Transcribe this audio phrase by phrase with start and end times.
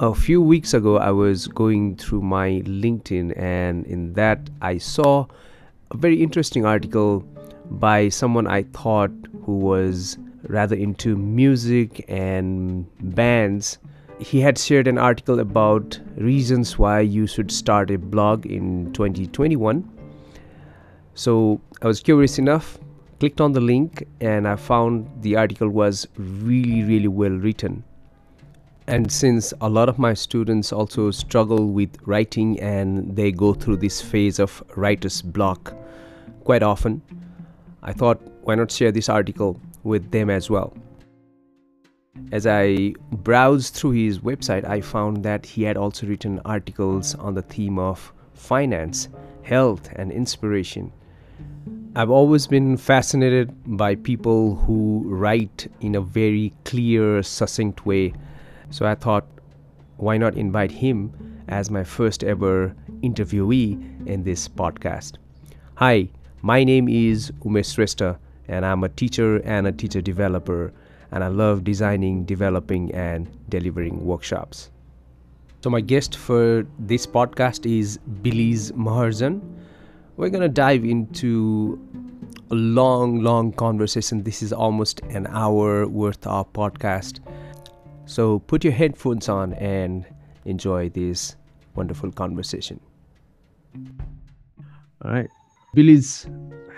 [0.00, 5.26] A few weeks ago, I was going through my LinkedIn, and in that, I saw
[5.90, 7.24] a very interesting article
[7.68, 9.10] by someone I thought
[9.44, 12.86] who was rather into music and
[13.16, 13.78] bands.
[14.20, 19.82] He had shared an article about reasons why you should start a blog in 2021.
[21.14, 22.78] So I was curious enough,
[23.18, 27.82] clicked on the link, and I found the article was really, really well written.
[28.88, 33.76] And since a lot of my students also struggle with writing and they go through
[33.76, 35.74] this phase of writer's block
[36.44, 37.02] quite often,
[37.82, 40.74] I thought why not share this article with them as well.
[42.32, 47.34] As I browsed through his website, I found that he had also written articles on
[47.34, 49.10] the theme of finance,
[49.42, 50.90] health, and inspiration.
[51.94, 58.14] I've always been fascinated by people who write in a very clear, succinct way
[58.70, 59.26] so I thought,
[59.96, 61.12] why not invite him
[61.48, 65.14] as my first ever interviewee in this podcast?
[65.76, 66.08] Hi,
[66.42, 70.72] my name is Umesh Shrestha, and I'm a teacher and a teacher developer,
[71.10, 74.70] and I love designing, developing, and delivering workshops.
[75.62, 79.40] So, my guest for this podcast is Biliz Maharjan.
[80.16, 81.80] We're going to dive into
[82.50, 84.22] a long, long conversation.
[84.22, 87.20] This is almost an hour worth of podcast.
[88.08, 90.06] So put your headphones on and
[90.46, 91.36] enjoy this
[91.74, 92.80] wonderful conversation.
[95.02, 95.28] All right.
[95.74, 96.26] Billy's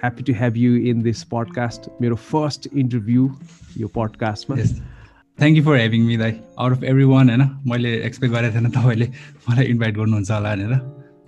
[0.01, 1.89] happy to have you in this podcast.
[2.01, 3.29] मेरो first interview
[3.79, 4.57] यो पडकास्टमा
[5.39, 8.71] thank you for having me दाइ out of every one होइन मैले expect गरेको थिएन
[8.79, 9.07] तपाईँले
[9.49, 10.77] मलाई invite गर्नुहुन्छ होला भनेर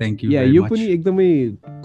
[0.01, 1.29] थ्याङ्क यू या यो पनि एकदमै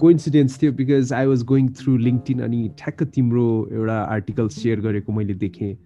[0.00, 5.20] कोइन्सिडेन्स थियो because I was going through LinkedIn अनि ठ्याक्क तिम्रो एउटा आर्टिकल सेयर गरेको
[5.20, 5.76] मैले देखेँ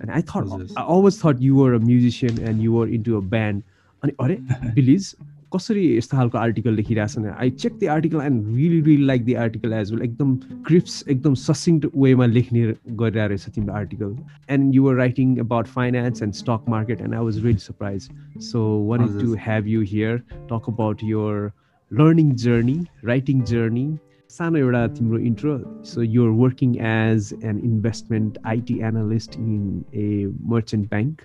[0.00, 3.24] And I thought, I always thought you were a musician and you were into a
[3.34, 3.62] band.
[4.02, 4.36] अनि अरे
[4.74, 5.14] बिलिज
[5.54, 9.72] कसरी यस्तो खालको article लेखिरहेछन् I check the article and really really like the article
[9.72, 10.34] as well एकदम
[10.66, 12.64] crisp एकदम ससिङ्ट वेमा लेख्ने
[13.02, 14.16] गरिरहेको रहेछ तिम्रो article
[14.56, 18.08] and you were writing about finance and stock market and I was really surprise
[18.50, 20.18] so want to have you here
[20.52, 21.50] talk about your
[21.90, 23.88] learning journey writing journey
[24.30, 25.52] सानो एउटा तिम्रो intro.
[25.84, 31.22] So you're working as an investment IT analyst in a merchant bank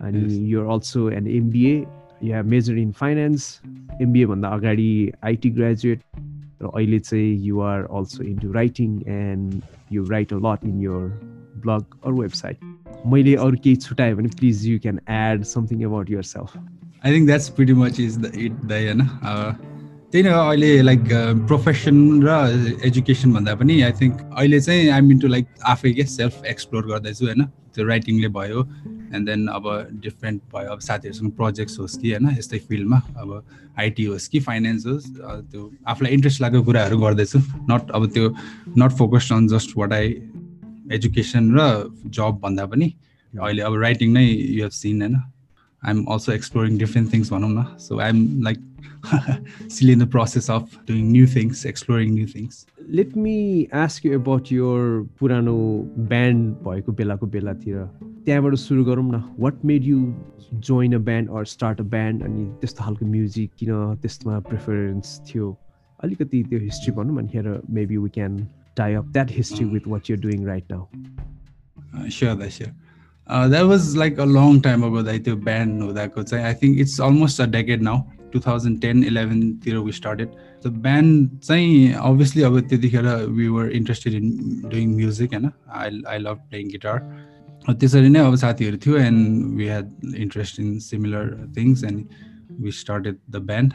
[0.00, 1.74] अनि you're also an MBA
[2.22, 3.60] you have major in finance
[4.02, 6.02] एमबिएभन्दा अगाडि IT graduate
[6.62, 9.60] र अहिले चाहिँ you're also into writing and
[9.92, 11.08] you write a lot in your
[11.62, 16.56] blog or website मैले अरू केही छुट्याएँ भने please you can add something about yourself
[16.56, 19.08] I think that's pretty much is the it the होइन
[20.12, 21.02] त्यही नै अहिले लाइक
[21.50, 22.30] प्रोफेसन र
[22.86, 26.86] एजुकेसन भन्दा पनि आई थिङ्क अहिले चाहिँ आइ मिन टु लाइक आफै के सेल्फ एक्सप्लोर
[26.86, 27.42] गर्दैछु होइन?
[27.74, 28.60] त्यो राइटिङले भयो
[29.14, 29.64] एन्ड देन अब
[30.04, 32.28] डिफ्रेन्ट भयो। अब साथीहरूसँग प्रोजेक्ट्स होस् कि होइन?
[32.38, 33.28] यस्तै फिल्डमा अब
[33.78, 35.06] आइटी होस् कि फाइनेन्स होस्
[35.50, 37.38] त्यो आफूलाई इन्ट्रेस्ट लागेको कुराहरू गर्दैछु।
[37.70, 38.34] नट अब त्यो
[38.78, 40.14] not focused on just what I
[40.92, 41.60] education र
[42.06, 42.92] जब भन्दा पनि
[43.32, 45.16] अहिले अब राइटिङ नै यु हेभ सिन होइन?
[45.82, 48.58] I am also exploring different things भनौँ न। So I am like
[49.68, 52.66] still in the process of doing new things, exploring new things.
[52.88, 55.56] Let me ask you about your पुरानो
[56.12, 57.84] band भएको बेलाको बेलातिर
[58.26, 60.00] त्यहाँबाट सुरु गरौँ न what made you
[60.68, 63.72] join a band or start a band अनि त्यस्तो खालको म्युजिक किन
[64.02, 65.56] त्यस्तोमा प्रिफरेन्स थियो
[66.04, 68.46] अलिकति त्यो हिस्ट्री भनौँ अनि हेर maybe we can
[68.76, 70.88] tie up that history with what you're doing right now.
[71.96, 72.72] Uh, sure, that's sure.
[73.26, 76.78] Uh, that was like a long time ago that the band हुँदाको चाहिँ I think
[76.78, 77.46] it's almost a
[78.32, 78.58] decade now.
[78.58, 80.28] 2010 11तिर we started
[80.66, 85.50] the band चाहिँ obviously अब त्यतिखेर we were interested in doing music होइन?
[85.70, 87.26] I I love playing guitar
[87.70, 92.04] त्यसरी नै अब साथीहरू थियो and we had interest in similar things and
[92.60, 93.72] we started the band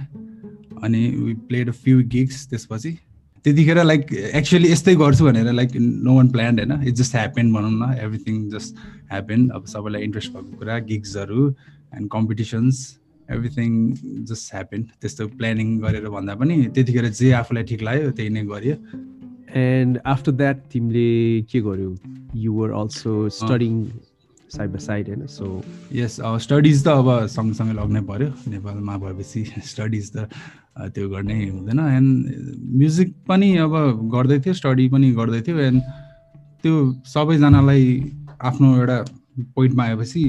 [0.84, 2.97] अनि we played a few gigs त्यसपछि.
[3.46, 6.87] त्यतिखेर लाइक एक्चुली यस्तै गर्छु भनेर लाइक नो वान प्लान्ड होइन?
[6.87, 8.76] इट जस्ट ह्यापेन भनौँ न। एभ्रिथिङ जस्ट
[9.11, 11.55] ह्यापेन अब सबैलाई इन्ट्रेस्ट भएको कुरा गिग्सहरू
[11.96, 13.01] and competitions
[13.33, 13.72] everything
[14.29, 18.75] just happen त्यस्तो प्लानिङ गरेर भन्दा पनि त्यतिखेर जे आफूलाई ठिक लाग्यो त्यही नै गर्यो।
[19.55, 21.09] एन्ड आफ्टर द्याट तिमीले
[21.51, 21.95] के गर्यो?
[22.35, 23.75] You were also studying
[24.55, 25.25] side by side होइन?
[25.28, 25.45] सो
[25.93, 30.28] यस स्टडिज त अब सँगसँगै लग्नै पऱ्यो नेपालमा भएपछि स्टडिज त
[30.95, 32.11] त्यो गर्नै हुँदैन। एन्ड
[32.79, 33.73] म्युजिक पनि अब
[34.13, 35.81] गर्दै थियो स्टडी पनि गर्दै थियो। एन्ड
[36.63, 36.75] त्यो
[37.13, 37.85] सबैजनालाई
[38.49, 38.97] आफ्नो एउटा
[39.55, 40.23] पोइन्टमा आएपछि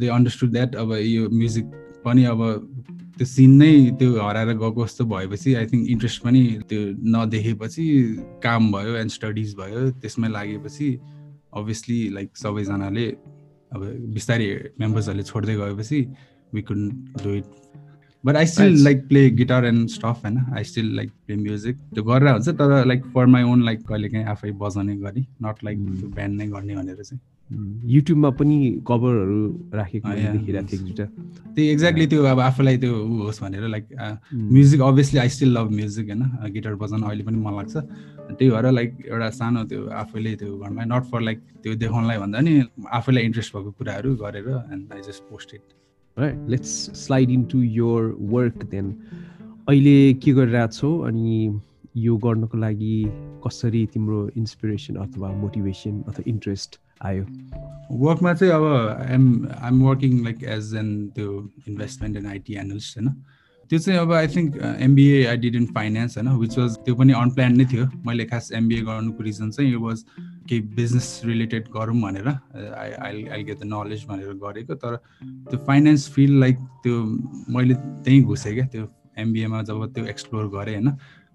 [0.00, 1.66] दे अन्डरस्टुड द्याट अब यो म्युजिक
[2.04, 2.40] पनि अब
[3.18, 6.80] त्यो सिन नै त्यो हराएर गएको जस्तो भएपछि आई थिङ्क इन्ट्रेस्ट पनि त्यो
[7.16, 7.84] नदेखेपछि
[8.44, 10.88] काम भयो एन्ड स्टडिज भयो। त्यसमै लागेपछि
[11.58, 13.06] अभियसली लाइक सबैजनाले
[13.74, 13.80] अब
[14.16, 14.48] बिस्तारै
[14.80, 16.00] मेम्बर्सहरूले छोड्दै गएपछि
[16.52, 16.92] we couldn't
[17.22, 17.44] do it.
[18.24, 22.04] But I still like play guitar and stuff होइन I still like play music त्यो
[22.04, 25.78] गरेर हुन्छ तर like for my own like कहिले काहीँ आफै बजाउने गरी नट लाइक
[25.90, 27.20] त्यो ब्यान्ड नै गर्ने भनेर चाहिँ।
[27.90, 28.56] युट्युबमा पनि
[28.88, 33.86] कभरहरू राखेको दुइटा त्यही एक्ज्याक्टली त्यो अब आफूलाई त्यो ऊ होस् भनेर like
[34.34, 36.22] music obviously I still love music होइन?
[36.52, 37.76] गिटार बजाउन अहिले पनि मन लाग्छ।
[38.28, 42.40] त्यही भएर लाइक एउटा सानो त्यो आफैले त्यो घरमा नट फर लाइक त्यो देखाउनलाई भन्दा
[42.40, 42.62] नि
[43.00, 45.77] आफैलाई इन्ट्रेस्ट भएको कुराहरू गरेर and I just post it
[46.20, 46.70] let's
[47.06, 48.94] slide in to your work then
[49.68, 50.98] अहिले के गरिरहेको छौ?
[50.98, 51.60] अनि
[51.96, 53.04] यो गर्नको लागि
[53.46, 57.24] कसरी तिम्रो इन्सपिरेसन अथवा मोटिभेसन अथवा इन्ट्रेस्ट आयो?
[57.90, 63.14] वर्कमा चाहिँ अब I'm I'm working like as an त्यो इन्भेस्टमेन्ट एन्ड आइटी एनालिस्ट होइन?
[63.70, 67.12] त्यो चाहिँ अब I think MBA I did in finance होइन विच वाज त्यो पनि
[67.12, 67.86] अनप्लान नै थियो.
[68.06, 70.04] मैले खास एमबिए गर्नुको रिजन चाहिँ यो वाज
[70.48, 74.96] केही बिजनेस रिलेटेड गरौँ भनेर I I I get the knowledge भनेर गरेको। तर
[75.50, 77.04] त्यो फाइनेन्स फिल्ड लाइक त्यो
[77.56, 78.88] मैले त्यहीँ घुसेँ क्या त्यो
[79.18, 80.92] एमबिएमा जब त्यो एक्सप्लोर गरेँ होइन।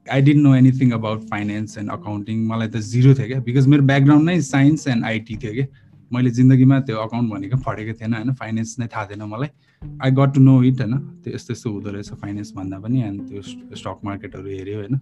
[0.08, 3.84] I didn't know anything about finance and accounting मलाई त जिरो थियो क्या बिकज मेरो
[3.92, 5.66] ब्याकग्राउन्ड नै साइन्स एन्ड आइटी थियो कि
[6.14, 8.34] मैले जिन्दगीमा त्यो अकाउन्ट भनेको पढेको थिएन होइन?
[8.42, 9.50] फाइनेन्स नै थाहा थिएन मलाई।
[9.82, 10.98] I got to know it होइन?
[11.24, 13.42] त्यो यस्तो यस्तो हुँदो रहेछ फाइनेन्स भन्दा पनि एन्ड त्यो
[13.80, 15.00] स्टक मार्केटहरू हेऱ्यो होइन?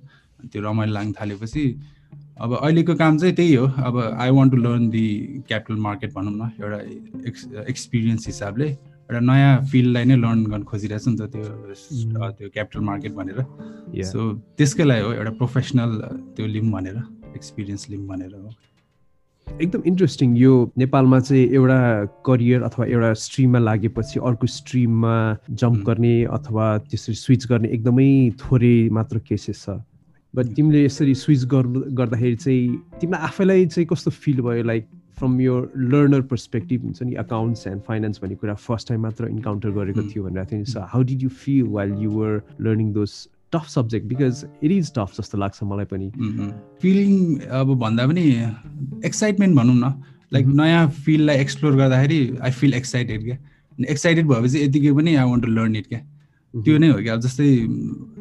[0.52, 1.64] त्यो रमाइलो लाग्न थालेपछि
[2.42, 5.06] अब अहिलेको काम चाहिँ त्यही हो। अब I want to learn the
[5.48, 6.80] capital market भनौँ न एउटा
[7.28, 12.50] एक्स एक्सपिरियन्स हिसाबले एउटा नयाँ फिल्डलाई नै लर्न गर्न खोजिरहेको छु नि त त्यो त्यो
[12.50, 13.40] क्यापिटल मार्केट भनेर।
[14.12, 14.20] सो
[14.58, 15.92] त्यसकै लागि हो एउटा प्रोफेसनल
[16.36, 16.98] त्यो लिम भनेर
[17.36, 18.50] एक्सपिरियन्स लिम भनेर हो।
[19.60, 21.80] एकदम इन्ट्रेस्टिङ यो नेपालमा चाहिँ एउटा
[22.26, 25.16] करियर अथवा एउटा स्ट्रिममा लागेपछि अर्को स्ट्रिममा
[25.62, 28.10] जम्प गर्ने अथवा त्यसरी स्विच गर्ने एकदमै
[28.42, 29.78] थोरै मात्र केसेस छ।
[30.34, 31.46] बट तिमीले यसरी स्विच
[32.00, 34.64] गर्दाखेरि चाहिँ तिमीलाई आफैलाई चाहिँ कस्तो फिल भयो?
[34.64, 34.88] लाइक
[35.20, 39.72] फ्रम यो लर्नर पर्सपेक्टिभ हुन्छ नि अकाउन्ट्स एन्ड फाइनेन्स भन्ने कुरा फर्स्ट टाइम मात्र इन्काउन्टर
[39.78, 43.12] गरेको थियो भनेर थियो so how did you feel while you were learning those
[43.54, 46.12] tough subject because it is tough जस्तो लाग्छ मलाई पनि।
[46.82, 48.24] फिलिङ अब भन्दा पनि
[49.06, 49.94] एक्साइटमेन्ट भनौँ न।
[50.34, 53.38] लाइक नयाँ फिल्डलाई एक्सप्लोर गर्दाखेरि आई फिल एक्साइटेड क्या।
[53.90, 56.00] एक्साइटेड भएपछि यतिकै पनि I want to learn it क्या।
[56.54, 57.50] त्यो नै हो कि अब जस्तै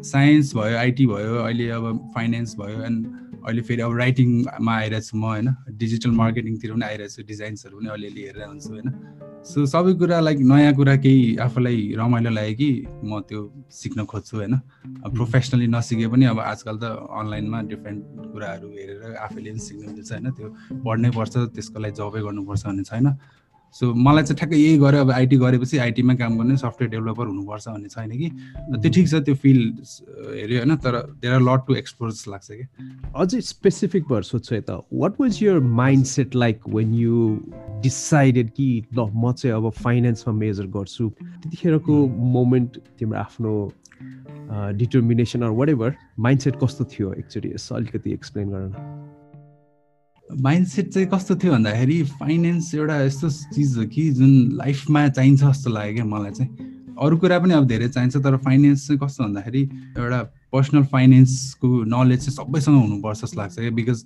[0.09, 1.85] साइन्स भयो आइटी भयो अहिले अब
[2.15, 3.07] फाइनेन्स भयो एन्ड
[3.47, 7.89] अहिले फेरि अब राइटिङमा आइरहेको छु म होइन। डिजिटल मार्केटिङतिर पनि आइरहेको छु डिजाइन्सहरू पनि
[7.89, 8.89] अलिअलि हेरेर हुन्छु होइन।
[9.41, 12.71] सो सबै कुरा लाइक नयाँ कुरा केही आफूलाई रमाइलो लाग्यो कि
[13.09, 13.41] म त्यो
[13.73, 14.55] सिक्न खोज्छु होइन?
[15.05, 18.01] अब प्रोफेसनली नसिके पनि अब आजकल त अनलाइनमा डिफ्रेन्ट
[18.33, 20.27] कुराहरू हेरेर आफैले पनि सिक्नु मिल्छ होइन?
[20.37, 20.49] त्यो
[20.85, 23.07] पढ्नै पर्छ त्यसको लागि जबै गर्नुपर्छ भन्ने छैन।
[23.75, 27.69] सो मलाई चाहिँ ठ्याक्कै यही गरेँ अब आइटी गरेपछि आइटीमा काम गर्ने सफ्टवेयर डेभलपर हुनुपर्छ
[27.69, 28.29] भन्ने छैन कि।
[28.77, 29.79] त्यो ठिक छ त्यो फिल्ड
[30.37, 32.65] हेऱ्यो होइन तर there are lot to explore जस्तो लाग्छ कि
[33.17, 35.59] अझै स्पेसिफिक भएर सोध्छु यता what was your
[36.07, 37.39] mindset like when you
[37.83, 42.07] decided कि ल म चाहिँ अब फाइनेन्समा मेजर गर्छु। त्यतिखेरको
[42.39, 43.55] मोमेन्ट तिम्रो आफ्नो
[44.77, 49.19] determination or whatever mindset कस्तो थियो एक्चुली यसो अलिकति एक्सप्लेन गर न।
[50.39, 55.71] माइन्डसेट चाहिँ कस्तो थियो भन्दाखेरि फाइनेन्स एउटा यस्तो चिज हो कि जुन लाइफमा चाहिन्छ जस्तो
[55.71, 56.69] लाग्यो क्या मलाई चाहिँ।
[57.03, 59.63] अरू कुरा पनि अब धेरै चाहिन्छ तर फाइनेन्स चाहिँ कस्तो भन्दाखेरि
[59.99, 60.21] एउटा
[60.53, 64.05] पर्सनल फाइनेन्सको नलेज चाहिँ सबैसँग हुनुपर्छ जस्तो लाग्छ क्या। बिकज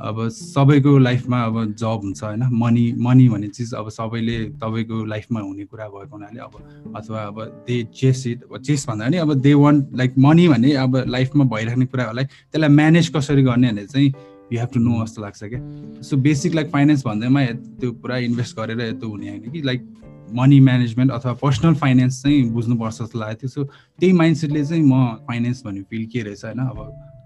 [0.00, 5.40] अब सबैको लाइफमा अब जब हुन्छ होइन मनी मनी भन्ने चिज अब सबैले तपाईँको लाइफमा
[5.40, 9.54] हुने कुरा भएको हुनाले अब अथवा अब दे चेस इट चेस भन्दा पनि अब दे
[9.54, 14.12] वान्ट लाइक मनी भन्ने अब लाइफमा भइराख्ने कुराहरूलाई त्यसलाई म्यानेज कसरी गर्ने भने चाहिँ
[14.52, 15.60] यु हेभ टु नो जस्तो लाग्छ क्या।
[16.02, 17.44] सो बेसिक लाइक फाइनेन्स भन्दैमा
[17.80, 19.86] त्यो पुरा इन्भेस्ट गरेर यस्तो हुने होइन कि लाइक
[20.34, 25.06] मनी म्यानेजमेन्ट अथवा पर्सनल फाइनेन्स चाहिँ बुझ्नुपर्छ जस्तो लागेको थियो। सो त्यही माइन्डसेटले चाहिँ म
[25.28, 26.78] फाइनेन्स भन्ने फिल्ड के रहेछ होइन अब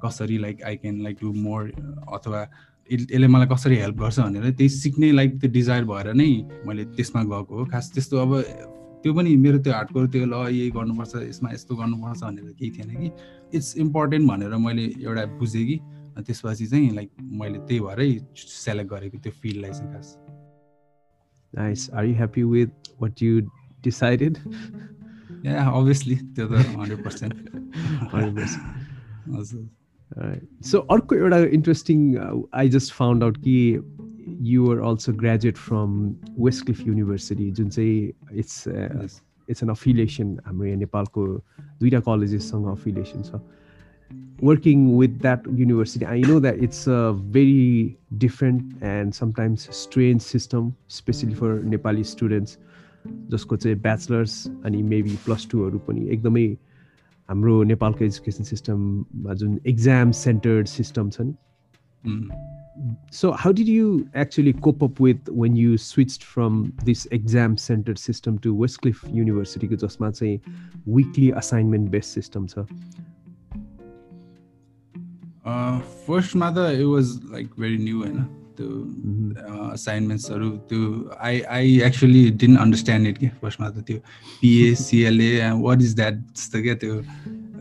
[0.05, 1.73] कसरी like I can like do more
[2.15, 2.47] अथवा
[2.91, 6.29] यसले मलाई कसरी हेल्प गर्छ भनेर त्यही सिक्ने लाइक त्यो डिजायर भएर नै
[6.67, 8.41] मैले त्यसमा गएको हो। खास त्यस्तो अब
[9.05, 12.91] त्यो पनि मेरो त्यो हार्डकोर त्यो ल यही गर्नुपर्छ यसमा यस्तो गर्नुपर्छ भनेर केही थिएन
[13.01, 13.11] कि।
[13.57, 15.77] इट्स इम्पोर्टेन्ट भनेर मैले एउटा बुझेँ कि।
[16.23, 17.11] त्यसपछि चाहिँ लाइक
[17.43, 20.09] मैले त्यही भएरै सेलेक्ट गरेको त्यो फिल्डलाई चाहिँ खास.
[21.55, 23.33] Are you happy with what you
[23.83, 24.39] decided?
[25.45, 26.17] Yeah, obviously.
[26.37, 27.35] त्यो त hundred percent
[28.13, 29.67] hundred percent
[30.71, 31.99] so अर्को एउटा interesting
[32.63, 33.57] I just found out कि
[34.53, 35.89] you are also graduate from
[36.65, 37.99] Westcliff University जुन चाहिँ
[38.43, 41.27] इट्स इट्स एन अफिलिएसन हाम्रो यहाँ नेपालको
[41.81, 43.41] दुईवटा कलेजेससँग अफिलिएसन छ।
[44.41, 50.75] Working with that university i know that it's a very different and sometimes strange system
[50.89, 52.59] especially for nepali students
[53.31, 56.47] जसको चाहिँ ब्याचलर्स अनि मेबी प्लस टूहरू पनि एकदमै
[57.29, 61.35] हाम्रो नेपालको एजुकेसन सिस्टममा जुन एक्जाम सेन्टर्ड सिस्टम छ नि
[63.17, 68.01] so how did you actually cope up with when you switched from this exam centered
[68.05, 70.41] system to westcliff university को जसमा चाहिँ
[70.97, 72.67] weekly assignment based system छ
[75.47, 78.25] फर्स्टमा त it was like very new होइन
[78.59, 78.69] त्यो
[79.73, 80.83] असाइनमेन्ट्सहरू त्यो
[81.21, 83.99] I I actually didn't understand it क्या फर्स्टमा त त्यो
[84.41, 87.01] पिए सिएलए वाट इज द्याट जस्तो क्या त्यो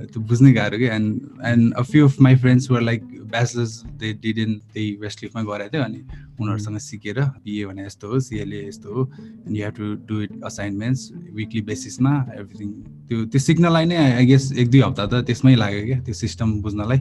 [0.04, 4.14] त्यो बुझ्नै गाह्रो क्या and and a few of my friends were like bachelors they
[4.24, 6.02] did in त्यही वेस्टलिफमा गराएको थियो अनि
[6.40, 10.44] उनीहरूसँग सिकेर बिए भने यस्तो हो सिएलए यस्तो हो and you have to do it
[10.46, 12.72] assignments weekly बेसिसमा everything
[13.08, 16.62] त्यो त्यो सिक्नलाई नै आई गेस एक दुई हप्ता त त्यसमै लाग्यो क्या त्यो सिस्टम
[16.62, 17.00] बुझ्नलाई।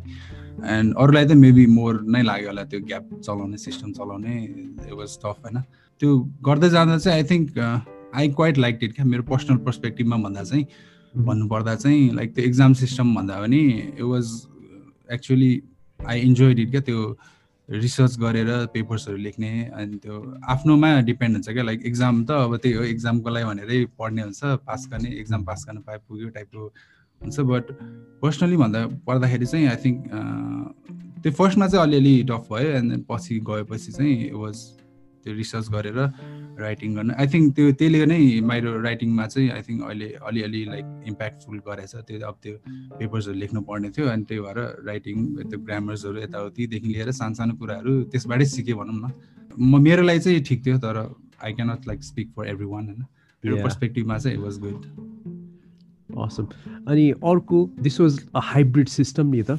[0.75, 5.17] एन्ड अरूलाई त मेबी मोर नै लाग्यो होला त्यो ग्याप चलाउने सिस्टम चलाउने इट वाज
[5.25, 5.59] टफ होइन?
[6.01, 7.59] त्यो गर्दै जाँदा चाहिँ I think
[8.15, 10.65] I quite like it क्या। मेरो पर्सनल पर्सपेक्टिभमा भन्दा चाहिँ
[11.15, 13.63] भन्नुपर्दा चाहिँ लाइक त्यो एक्जाम सिस्टम भन्दा पनि
[13.99, 14.27] it was
[15.13, 15.53] actually
[16.01, 17.01] I enjoyed it क्या। त्यो
[17.69, 20.17] रिसर्च गरेर पेपर्सहरू लेख्ने अनि त्यो
[20.55, 24.41] आफ्नोमा डिपेन्ड हुन्छ क्या। लाइक एक्जाम त अब त्यही हो एक्जामको लागि भनेरै पढ्ने हुन्छ
[24.67, 26.63] पास गर्ने एक्जाम पास गर्न पाए पुग्यो टाइपको
[27.23, 27.65] हुन्छ बट
[28.23, 29.99] पर्सनली भन्दा पर्दाखेरि चाहिँ आई थिङ्क
[31.23, 34.57] त्यो फर्स्टमा चाहिँ अलिअलि टफ भयो एन्ड देन पछि गएपछि चाहिँ वाज
[35.25, 35.99] त्यो रिसर्च गरेर
[36.61, 38.19] राइटिङ गर्न। आई थिङ्क त्यो त्यसले नै
[38.51, 42.55] मेरो राइटिङमा चाहिँ आई थिङ्क अहिले अलिअलि लाइक इम्प्याक्टफुल गरेछ। त्यो अब त्यो
[42.99, 45.17] पेपर्सहरू लेख्नु पर्ने थियो अनि त्यही भएर राइटिङ
[45.51, 49.11] त्यो ग्रामर्सहरू यताउतिदेखि लिएर सानो सानो कुराहरू त्यसबाटै सिकेँ भनौँ न।
[49.59, 50.97] म मेरो लागि चाहिँ ठिक थियो तर
[51.45, 53.03] I cannot like speak for everyone होइन।
[53.45, 54.81] मेरो पर्सपेक्टिभमा चाहिँ इट वाज गुड
[56.25, 56.47] असम
[56.87, 59.59] अनि अर्को this was a hybrid system नि त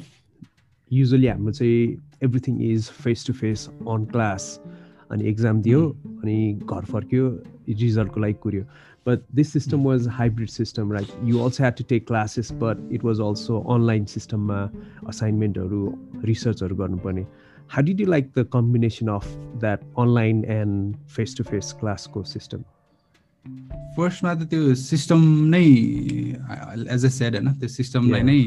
[0.90, 1.84] युजली हाम्रो चाहिँ
[2.22, 4.48] everything is face to face on class
[5.10, 5.80] अनि एक्जाम दियो
[6.22, 7.28] अनि घर फर्क्यो
[7.68, 8.64] रिजल्टको लागि कुर्यो
[9.06, 13.04] but this system was hybrid system right you also had to take classes but it
[13.04, 14.60] was also online सिस्टममा
[15.08, 15.82] असाइनमेन्टहरू
[16.24, 17.26] रिसर्चहरू गर्नुपर्ने
[17.70, 22.64] how did you like the combination of that online and face to face क्लासको system
[23.96, 25.20] फर्स्टमा त त्यो system
[25.54, 25.64] नै
[26.94, 28.38] as a shed होइन त्यो सिस्टमलाई नै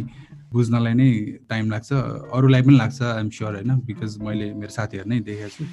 [0.54, 1.10] बुझ्नलाई नै
[1.50, 1.90] टाइम लाग्छ।
[2.38, 5.64] अरूलाई पनि लाग्छ आइएम स्योर होइन बिकज मैले मेरो साथीहरू नै देखेको छु।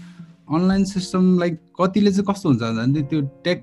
[0.54, 3.60] अनलाइन सिस्टम लाइक कतिले चाहिँ कस्तो हुन्छ भने त्यो टेक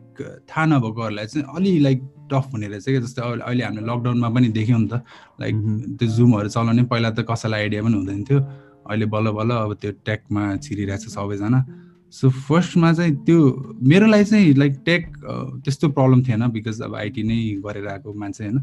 [0.50, 2.00] थाहा नभएकोहरूलाई चाहिँ अलि लाइक
[2.32, 5.04] टफ हुने रहेछ क्या जस्तै अहिले हामीले लकडाउनमा पनि देख्यौँ नि त।
[5.42, 5.56] लाइक
[6.00, 8.40] त्यो जुमहरू चलाउने पहिला त कसैलाई आइडिया पनि हुँदैन थियो।
[8.90, 11.60] अहिले बल्ल बल्ल अब त्यो टेकमा छिरिरहेको छ सबैजना।
[12.14, 13.40] सो फर्स्टमा चाहिँ त्यो
[13.88, 15.06] मेरो लागि चाहिँ लाइक टेक
[15.66, 18.60] त्यस्तो प्रब्लम थिएन बिकज अब आइटी नै गरेर आएको मान्छे होइन।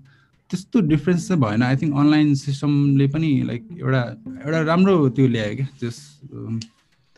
[0.51, 4.03] त्यस्तो डिफ्रेन्स चाहिँ भएन। आई थिङ्क अनलाइन सिस्टमले पनि लाइक एउटा
[4.47, 5.97] एउटा राम्रो त्यो ल्यायो क्या। त्यस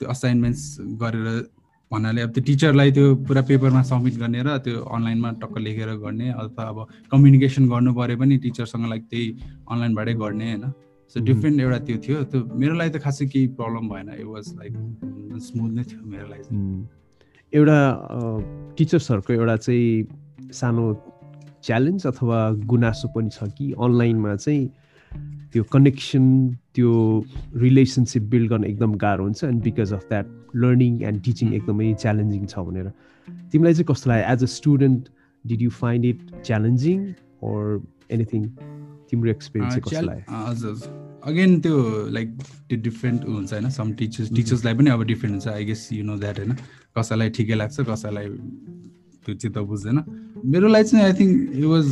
[0.00, 0.62] त्यो असाइनमेन्ट्स
[1.02, 1.26] गरेर
[1.92, 6.28] भन्नाले अब त्यो टिचरलाई त्यो पुरा पेपरमा सब्मिट गर्ने र त्यो अनलाइनमा टक्क लेखेर गर्ने
[6.30, 6.78] अथवा अब
[7.10, 9.26] कम्युनिकेसन गर्नु पऱ्यो पनि टिचरसँग लाइक त्यही
[9.70, 10.64] अनलाइनबाटै गर्ने होइन।
[11.10, 12.22] सो डिफ्रेन्ट एउटा त्यो थियो.
[12.24, 14.08] त्यो मेरो लागि त खासै केही प्रब्लम भएन.
[14.20, 14.72] इट वाज लाइक
[15.46, 16.44] स्मुथ नै थियो मेरो लागि
[17.52, 17.78] एउटा
[18.78, 20.84] टिचर्सहरूको एउटा चाहिँ सानो
[21.62, 24.68] च्यालेन्ज अथवा गुनासो पनि छ कि अनलाइनमा चाहिँ
[25.52, 26.24] त्यो कनेक्सन
[26.74, 26.90] त्यो
[27.62, 30.26] रिलेसनसिप बिल्ड गर्न एकदम गाह्रो हुन्छ and because of that
[30.56, 32.86] learning and teaching एकदमै च्यालेन्जिङ छ भनेर।
[33.52, 34.32] तिमीलाई चाहिँ कस्तो लाग्यो?
[34.32, 35.08] As a student
[35.44, 36.98] did you find it challenging
[37.50, 38.42] or anything
[39.10, 40.74] तिम्रो एक्सपिरियन्स चाहिँ कस्तो लाग्यो हजुर
[41.30, 41.76] अगेन त्यो
[42.16, 42.28] लाइक
[42.68, 46.16] त्यो डिफ्रेन्ट हुन्छ होइन। सम टिचर्स टिचर्सलाई पनि अब डिफ्रेन्ट हुन्छ। I guess you know
[46.18, 46.52] that होइन।
[46.98, 48.28] कसैलाई ठिकै लाग्छ कसैलाई
[49.26, 49.98] त्यो चित्त बुझ्दैन।
[50.46, 51.86] मेरो लागि चाहिँ I think it was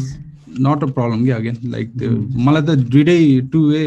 [0.67, 2.11] not a problem क्या अगेन लाइक त्यो
[2.47, 3.19] मलाई त दुइटै
[3.53, 3.83] टु वे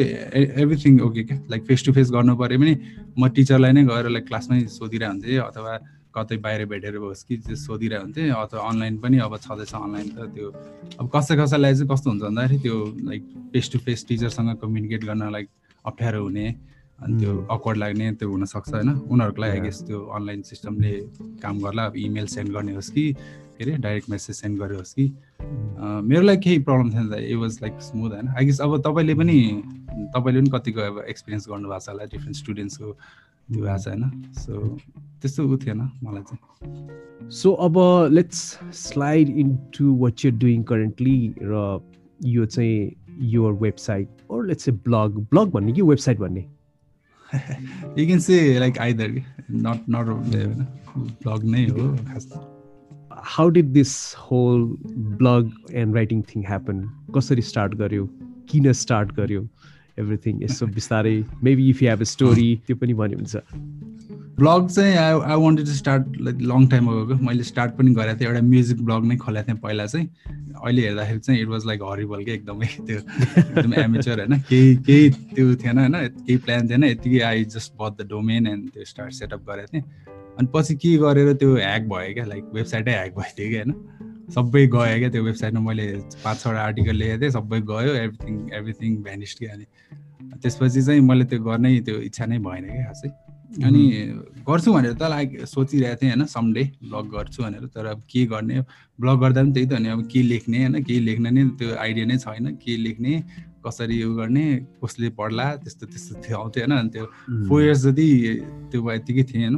[0.62, 2.76] एभ्रिथिङ ओके क्या। लाइक फेस टु फेस गर्नु पऱ्यो भने
[3.18, 5.74] म टिचरलाई नै गएर लाइक क्लासमै सोधिरहेको हुन्थेँ अथवा
[6.16, 10.30] कतै बाहिर भेटेर होस् कि त्यो सोधिरहेको हुन्थेँ अथवा अनलाइन पनि अब छँदैछ अनलाइन त
[10.36, 10.48] त्यो
[11.00, 12.78] अब कसै कसैलाई चाहिँ कस्तो हुन्छ भन्दाखेरि त्यो
[13.10, 13.22] लाइक
[13.54, 15.48] फेस टु फेस टिचरसँग कम्युनिकेट गर्न लाइक
[15.86, 16.48] अप्ठ्यारो हुने
[17.02, 20.94] अनि त्यो अक्वर्ड लाग्ने त्यो हुनसक्छ होइन। उनीहरूको लागि गेस त्यो अनलाइन सिस्टमले
[21.42, 23.06] काम गर्ला अब इमेल सेन्ड गर्ने होस् कि
[23.58, 25.06] के अरे डाइरेक्ट मेसेज सेन्ड गरे होस् कि।
[26.10, 29.38] मेरो लागि केही प्रब्लम थिएन इट वाज लाइक स्मुथ होइन। आई गेस अब तपाईँले पनि
[30.14, 32.90] तपाईँले पनि कतिको अब एक्सपिरियन्स गर्नुभएको छ होला डिफ्रेन्ट स्टुडेन्ट्सको
[33.50, 34.78] त्यो भएको छ होइन। सो
[35.22, 37.74] त्यस्तो ऊ थिएन मलाई चाहिँ। सो अब
[38.12, 41.82] let's slide in to what you're doing currently र
[42.26, 46.42] यो चाहिँ your website or let's a blog blog भन्ने कि वेबसाइट भन्ने?
[47.98, 49.10] You can say like either
[49.52, 50.68] not not होइन
[50.98, 52.32] ब्लग नै हो खास
[53.38, 54.62] how did this whole
[55.20, 56.78] blog and writing thing happen?
[57.16, 58.10] कसरी स्टार्ट गर्यो?
[58.50, 59.48] किन स्टार्ट गर्यो?
[60.00, 63.36] एभ्रिथिङ यसो बिस्तारै maybe if you have a story त्यो पनि भन्यो हुन्छ
[64.40, 68.20] ब्लग चाहिँ I I wanted to start like long time अगोको मैले स्टार्ट पनि गरेको
[68.20, 70.08] थिएँ एउटा म्युजिक ब्लग नै खोलेको थिएँ पहिला चाहिँ।
[70.64, 75.10] अहिले हेर्दाखेरि चाहिँ इट वाज लाइक हरिबल क्या एकदमै त्यो एकदम एमेचर होइन। केही केही
[75.36, 79.14] त्यो थिएन होइन केही प्लान थिएन। यतिकै I just bought the domain and त्यो स्टार्ट
[79.14, 79.84] सेटअप गरेको थिएँ।
[80.40, 83.72] अनि पछि के गरेर त्यो ह्याक भयो क्या लाइक वेबसाइटै ह्याक भइदियो क्या होइन।
[84.36, 85.62] सबै गयो क्या त्यो वेबसाइटमा?
[85.62, 85.86] मैले
[86.24, 89.66] पाँच छवटा आर्टिकल लेखेको थिएँ सबै गयो एभ्रिथिङ एभ्रिथिङ भ्यानिस्ट क्या अनि
[90.42, 93.10] त्यसपछि चाहिँ मैले त्यो गर्नै त्यो इच्छा नै भएन क्या खासै।
[93.68, 93.84] अनि
[94.48, 98.62] गर्छु भनेर त लाइक सोचिरहेको थिएँ होइन सन्डे ब्लग गर्छु भनेर तर अब के गर्ने?
[99.00, 102.06] ब्लग गर्दा पनि त्यही त अनि अब के लेख्ने होइन केही लेख्न नै त्यो आइडिया
[102.06, 103.14] नै छैन के लेख्ने
[103.66, 104.46] कसरी उयो गर्ने
[104.84, 107.06] कसले पढ्ला त्यस्तो त्यस्तो थियो आउँथ्यो होइन अनि त्यो
[107.48, 108.08] फोर इयर्स जति
[108.72, 109.58] त्यो यतिकै थिएँ होइन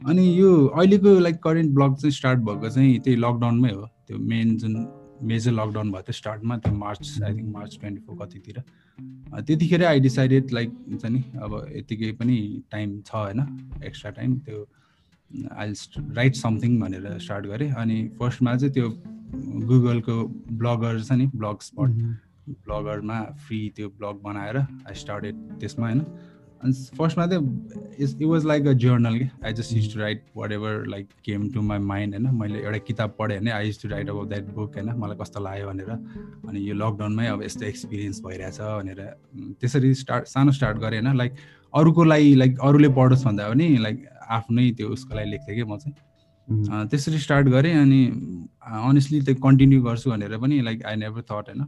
[0.00, 4.56] अनि यो अहिलेको लाइक करेन्ट ब्लग चाहिँ स्टार्ट भएको चाहिँ त्यही लकडाउनमै हो। त्यो मेन
[4.58, 4.74] जुन
[5.22, 8.58] मेजर लकडाउन भयो त्यो स्टार्टमा त्यो March I think March twenty four कतितिर
[9.40, 12.36] त्यतिखेर आई डिसाइडेड लाइक हुन्छ नि अब यतिकै पनि
[12.72, 13.40] टाइम छ होइन
[13.84, 14.66] एक्स्ट्रा टाइम त्यो
[15.52, 15.72] आई
[16.18, 18.88] राइट समथिङ भनेर स्टार्ट गरेँ। अनि फर्स्टमा चाहिँ त्यो
[19.70, 20.16] गुगलको
[20.60, 21.90] ब्लगर छ नि ब्लग स्पट
[22.66, 26.04] ब्लगरमा फ्री त्यो ब्लग बनाएर आई स्टार्टेड त्यसमा होइन।
[26.64, 30.86] अनि फर्स्टमा चाहिँ it was like a journal कि I just use to write whatever
[30.90, 34.08] like came to my mind होइन मैले एउटा किताब पढेँ भने I use to write
[34.10, 34.88] about that book होइन?
[34.98, 35.90] मलाई कस्तो लाग्यो भनेर।
[36.48, 39.00] अनि यो लकडाउनमै अब यस्तो एक्सपिरियन्स भइरहेछ भनेर
[39.60, 41.16] त्यसरी स्टार्ट सानो स्टार्ट गरेँ होइन?
[41.16, 41.36] लाइक
[41.74, 45.78] अरूको लागि लाइक अरूले पढोस् भन्दा पनि लाइक आफ्नै त्यो उसको लागि लेख्थेँ कि म
[45.78, 45.94] चाहिँ।
[46.48, 48.00] त्यसरी स्टार्ट गरेँ अनि
[48.64, 51.60] अनेस्टली त्यो कन्टिन्यू गर्छु भनेर पनि लाइक आई नेभर थट होइन?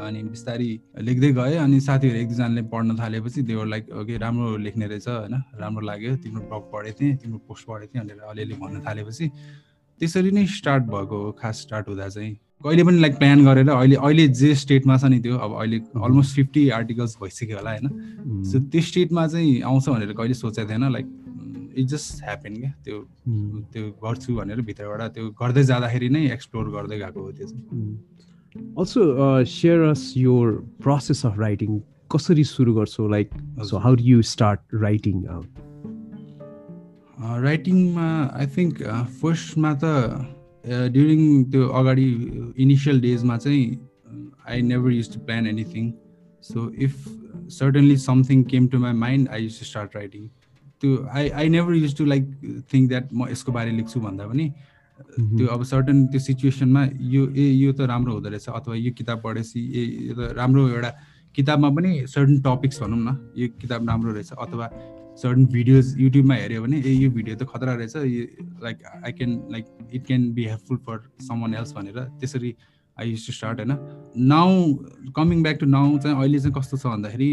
[0.00, 0.70] अनि बिस्तारै
[1.02, 5.34] लेख्दै गएँ अनि साथीहरू एक दुईजनाले पढ्न थालेपछि त्यो लाइक ओके राम्रो लेख्ने रहेछ होइन?
[5.60, 9.30] राम्रो लाग्यो तिम्रो ब्लग पढेको थिएँ तिम्रो पोस्ट पढेको थिएँ भनेर अलिअलि भन्न थालेपछि
[10.00, 14.26] त्यसरी नै स्टार्ट भएको खास स्टार्ट हुँदा चाहिँ। कहिले पनि लाइक प्लान गरेर अहिले अहिले
[14.40, 18.42] जे स्टेटमा छ नि त्यो अब अहिले अलमोस्ट फिफ्टी आर्टिकल्स भइसक्यो होला होइन?
[18.50, 21.06] सो त्यो स्टेटमा चाहिँ आउँछ भनेर कहिले सोचेको थिएन लाइक
[21.78, 22.70] इट जस्ट ह्यापन क्या?
[22.84, 22.96] त्यो
[23.72, 27.64] त्यो गर्छु भनेर भित्रबाट त्यो गर्दै जाँदाखेरि नै एक्सप्लोर गर्दै गएको हो त्यो चाहिँ।
[28.78, 29.00] Also
[29.54, 30.52] share us your
[30.82, 31.80] process of writing
[32.12, 33.08] कसरी सुरु गर्छौ?
[33.08, 33.28] Like
[33.70, 35.22] so how you start writing
[37.42, 38.08] राइटिङमा
[38.40, 38.82] I think
[39.20, 39.84] फर्स्टमा त
[40.94, 42.04] ड्युरिङ त्यो अगाडि
[42.64, 43.64] इनिसियल डेजमा चाहिँ
[44.48, 45.92] I never use to plan anything
[46.42, 46.92] so if
[47.58, 50.28] certainly something came to my mind I use to start writing
[50.82, 52.24] त्यो I I never use to like
[52.72, 54.46] think that म यसको बारे लेख्छु भन्दा पनि।
[54.98, 56.82] त्यो अब सर्टन त्यो सिचुएसनमा
[57.14, 60.68] यो ए यो त राम्रो हुँदो रहेछ अथवा यो किताब पढेपछि ए यो त राम्रो
[60.68, 60.90] एउटा
[61.34, 64.68] किताबमा पनि सर्टन टपिक्स भनौँ न यो किताब राम्रो रहेछ अथवा
[65.22, 68.24] सर्टन भिडियोज युट्युबमा हेऱ्यो भने ए यो भिडियो त खतरा रहेछ यो
[68.64, 70.98] like I can like it can be helpful for
[71.40, 72.54] someone else भनेर त्यसरी
[72.96, 73.72] आई युज टु स्टार्ट होइन।
[74.32, 77.30] Now coming back to now चाहिँ अहिले चाहिँ कस्तो छ भन्दाखेरि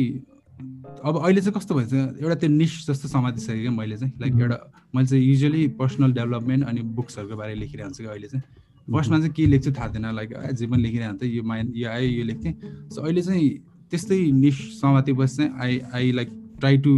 [1.04, 4.58] अब अहिले चाहिँ कस्तो भन्छ एउटा त्यो निस जस्तो समातिसक्यो क्या मैले चाहिँ। लाइक एउटा
[4.96, 8.44] मैले चाहिँ युजली पर्सनल डेभलपमेन्ट अनि बुक्सहरूको बारे लेखिरहन्छु कि अहिले चाहिँ।
[8.88, 12.24] फर्स्टमा चाहिँ के लेख्छु थाहा थिएन लाइक जे पनि लेखिरहन्थेँ यो माइन्ड यो आयो यो
[12.24, 12.54] लेख्थेँ।
[12.94, 13.50] सो अहिले चाहिँ
[13.92, 16.92] त्यस्तै निस समातेपछि चाहिँ I I like try to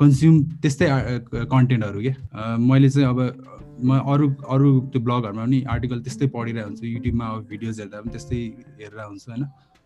[0.00, 0.86] consume त्यस्तै
[1.46, 3.20] कन्टेन्टहरू क्या। मैले चाहिँ अब
[3.78, 8.10] म अरू अरू त्यो ब्लगहरूमा पनि आर्टिकल त्यस्तै पढिरहेको हुन्छु युट्युबमा अब भिडियोज हेर्दा पनि
[8.10, 8.40] त्यस्तै
[8.82, 9.44] हेरेर हुन्छु होइन।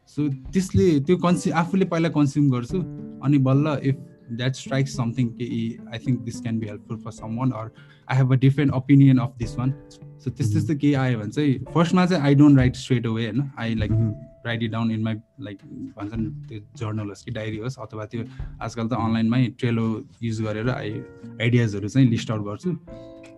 [0.08, 2.78] सो त्यसले त्यो कन्स्यु आफूले पहिला कन्ज्युम गर्छु
[3.24, 3.96] अनि बल्ल इफ
[4.32, 5.46] द्याट स्ट्राइक समथिङ के
[5.92, 7.70] I think this can be helpful for someone or
[8.08, 11.58] I have a different opinion of this one so त्यस्तो त्यस्तो केही आयो भने चाहिँ
[11.74, 13.50] फर्स्टमा चाहिँ I don't write straight away होइन?
[13.58, 13.92] I like
[14.46, 15.58] write it down in my like
[15.98, 18.24] भन्छ नि त्यो जर्नल होस् कि डायरी होस् अथवा त्यो
[18.62, 19.86] आजकल त अनलाइनमै ट्रेलो
[20.22, 20.92] युज गरेर आई
[21.40, 22.70] आइडियाजहरू चाहिँ लिस्ट आउट गर्छु।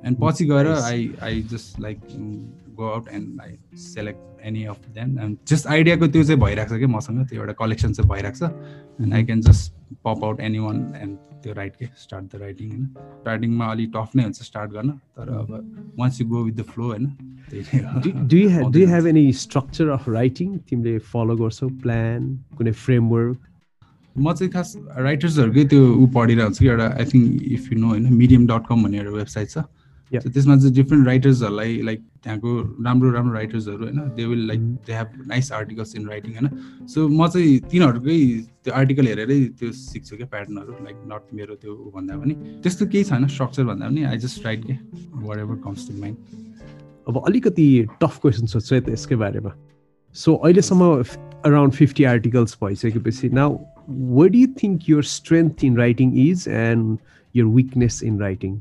[0.05, 1.99] एन्ड पछि गएर I I just like
[2.77, 3.51] go out and I
[3.83, 7.53] select any of them and just आइडियाको त्यो चाहिँ भइरहेको छ कि मसँग त्यो एउटा
[7.61, 8.51] कलेक्सन चाहिँ भइरहेको छ.
[9.03, 9.73] And I can just
[10.05, 12.85] pop out any one and त्यो राइट के स्टार्ट द राइटिङ होइन?
[13.21, 15.51] स्टार्टिङमा अलिक टफ नै हुन्छ स्टार्ट गर्न तर अब
[15.99, 17.07] once you go with the flow होइन?
[18.35, 23.39] You have any structure of writing तिमीले फलो गर्छौ प्लान कुनै फ्रेमवर्क
[24.17, 27.89] म चाहिँ खास राइटर्सहरूकै त्यो ऊ पढिरहेको छु कि एउटा I think if you know
[27.89, 29.65] होइन मिडियम डट कम भन्ने एउटा वेबसाइट छ।
[30.13, 32.51] त्यसमा चाहिँ डिफ्रेन्ट राइटर्सहरूलाई लाइक त्यहाँको
[32.85, 33.99] राम्रो राम्रो राइटर्सहरू होइन?
[34.17, 36.49] They will like they have nice articles in writing होइन?
[36.89, 38.19] सो म चाहिँ तिनीहरूकै
[38.65, 42.35] त्यो आर्टिकल हेरेरै त्यो सिक्छु क्या प्याटर्नहरू लाइक नट मेरो त्यो भन्दा पनि।
[42.65, 44.75] त्यस्तो केही छैन स्ट्रक्चर भन्दा पनि। आई जस्ट राइट के
[45.27, 46.17] whatever comes to mind
[47.09, 47.69] अब अलिकति
[48.01, 49.53] टफ क्वेसन सोध्छु है त यसकै बारेमा।
[50.17, 50.93] सो अहिलेसम्म
[51.45, 53.59] अराउन्ड फिफ्टी आर्टिकल्स भइसकेपछि now
[54.17, 56.99] what do you think your strength in writing is and
[57.35, 58.57] your weakness in writing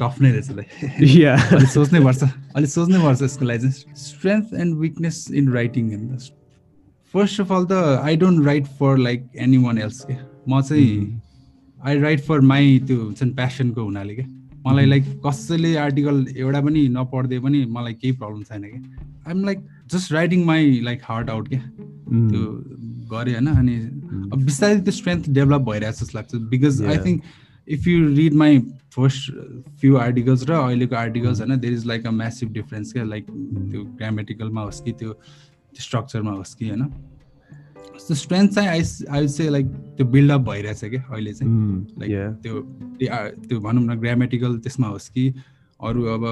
[0.00, 2.22] tough नै रहेछ अलिक सोच्नै पर्छ।
[2.56, 6.16] अलिक सोच्नै पर्छ यसको लागि चाहिँ। Strength and weakness in writing
[7.14, 10.14] first of all त I don't write for like any one else के
[10.48, 11.20] म चाहिँ
[11.86, 14.26] आई राइट फर माई त्यो हुन्छ नि प्यासनको हुनाले क्या
[14.66, 18.80] मलाई लाइक कसैले आर्टिकल एउटा पनि नपढ्दै पनि मलाई केही प्रब्लम छैन क्या
[19.26, 19.58] I'm like
[19.92, 22.42] just writing my like heart out क्या त्यो
[23.12, 23.76] गरेँ होइन अनि
[24.44, 27.22] बिस्तारै त्यो स्ट्रेन्थ डेभलप भइरहेको जस्तो लाग्छ because I think
[27.68, 28.58] if you read my
[28.96, 29.32] first
[29.80, 33.84] few articles र अहिलेको आर्टिकल्स होइन there is like a massive difference क्या लाइक त्यो
[33.98, 35.14] ग्रामेटिकलमा होस् कि त्यो
[35.80, 36.84] स्ट्रक्चरमा होस् कि होइन?
[38.06, 39.66] त्यो स्ट्रेन्थ चाहिँ आई आई चाहिँ लाइक
[39.96, 41.52] त्यो बिल्डअप भइरहेछ क्या अहिले चाहिँ।
[41.98, 42.10] लाइक
[42.42, 42.60] त्यो
[43.48, 45.32] त्यो भनौँ न ग्रामेटिकल त्यसमा होस् कि
[45.80, 46.24] अरू अब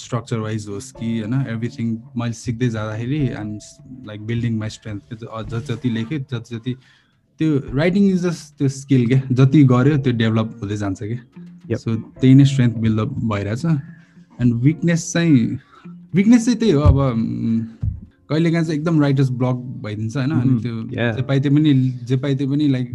[0.00, 1.86] स्ट्रक्चर वाइज होस् कि होइन एभ्रिथिङ
[2.16, 3.58] मैले सिक्दै जाँदाखेरि I'm
[4.06, 6.74] like building my strength जति जति लेखेँ जति जति
[7.40, 11.94] त्यो राइटिङ इज जस्ट त्यो स्किल क्या। जति गऱ्यो त्यो डेभलप हुँदै जान्छ क्या। सो
[11.94, 15.58] त्यही नै स्ट्रेन्थ बिल्डअप भइरहेछ। एन्ड विकनेस चाहिँ
[16.14, 16.98] विकनेस चाहिँ त्यही हो अब
[18.30, 20.82] कहिलेकाहीँ चाहिँ एकदम राइटर्स ब्लक भइदिन्छ होइन। अनि त्यो
[21.16, 21.74] जे पाइते पनि
[22.08, 22.92] जे पाइते पनि लाइक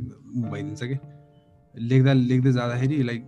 [0.51, 0.97] भइदिन्छ कि
[1.75, 3.25] लेख्दा लेख्दै जाँदाखेरि लाइक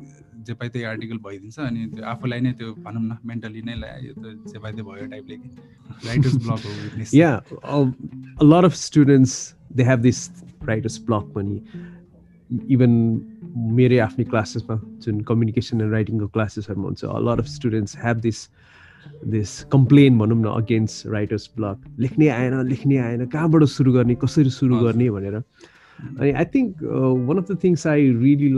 [0.48, 3.76] जे पाइ त्यही आर्टिकल भइदिन्छ अनि त्यो आफूलाई नै त्यो भनौँ न मेन्टली नै
[4.08, 5.50] यो त जे पाइ भयो टाइपले कि।
[6.08, 6.72] राइटर्स ब्लक हो
[7.18, 7.32] या
[8.52, 9.34] lot of students
[9.78, 10.20] they have this
[10.68, 11.58] writer's block पनि
[12.76, 12.92] इभन
[13.78, 18.40] मेरै आफ्नै क्लासेसमा जुन कम्युनिकेसन एन्ड राइटिङको क्लासेसहरूमा हुन्छ lot of students have this
[19.34, 24.50] this complain भनौँ न अगेन्स्ट राइटर्स ब्लक लेख्ने आएन लेख्ने आएन कहाँबाट सुरु गर्ने कसरी
[24.60, 25.36] सुरु गर्ने भनेर।
[26.20, 28.50] अनि I think one of the things I really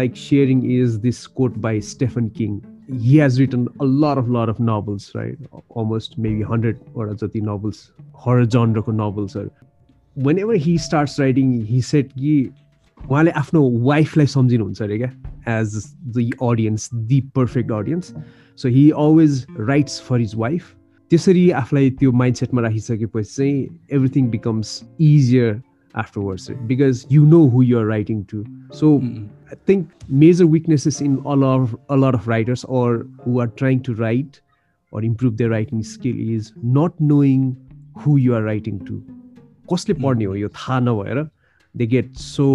[0.00, 4.48] like sharing is this quote by Stephen King he has written a lot of lot
[4.48, 5.38] of novels right?
[5.70, 7.80] Almost maybe 100 or जति novels
[8.12, 9.36] horror genre को novels
[10.16, 12.36] whenever he starts writing he said कि
[13.00, 15.76] उहाँले आफ्नो वाइफलाई सम्झिनुहुन्छ अरे क्या as
[16.16, 18.14] the audience the perfect audience
[18.58, 20.74] so he always writes for his wife
[21.10, 25.60] त्यसरी आफूलाई त्यो माइन्ड सेटमा राखिसकेपछि चाहिँ everything becomes easier
[25.96, 29.26] afterwards because you know who you're writing to so mm-hmm.
[29.50, 33.48] i think major weaknesses in a lot of a lot of writers or who are
[33.62, 34.40] trying to write
[34.92, 37.56] or improve their writing skill is not knowing
[37.96, 39.02] who you are writing to
[39.72, 41.22] कसले पढ्ने हो यो थाहा नभएर
[41.74, 42.46] they get so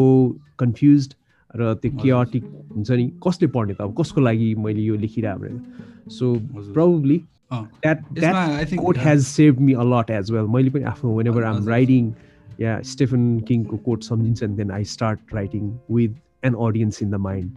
[0.59, 1.09] confuse
[1.55, 2.43] र त्यो chaotic
[2.75, 6.33] हुन्छ नि कसले पढ्ने त अब कसको लागि मैले यो लेखिरहेको भनेर so
[6.73, 7.17] probably
[7.53, 11.67] that that quote has saved me a lot as well मैले पनि आफ्नो वेन एभर आम
[11.67, 12.11] राइटिङ
[12.61, 17.21] या स्टेफन किङको कोट सम्झिन्छ नि then I start writing with an audience in the
[17.29, 17.49] mind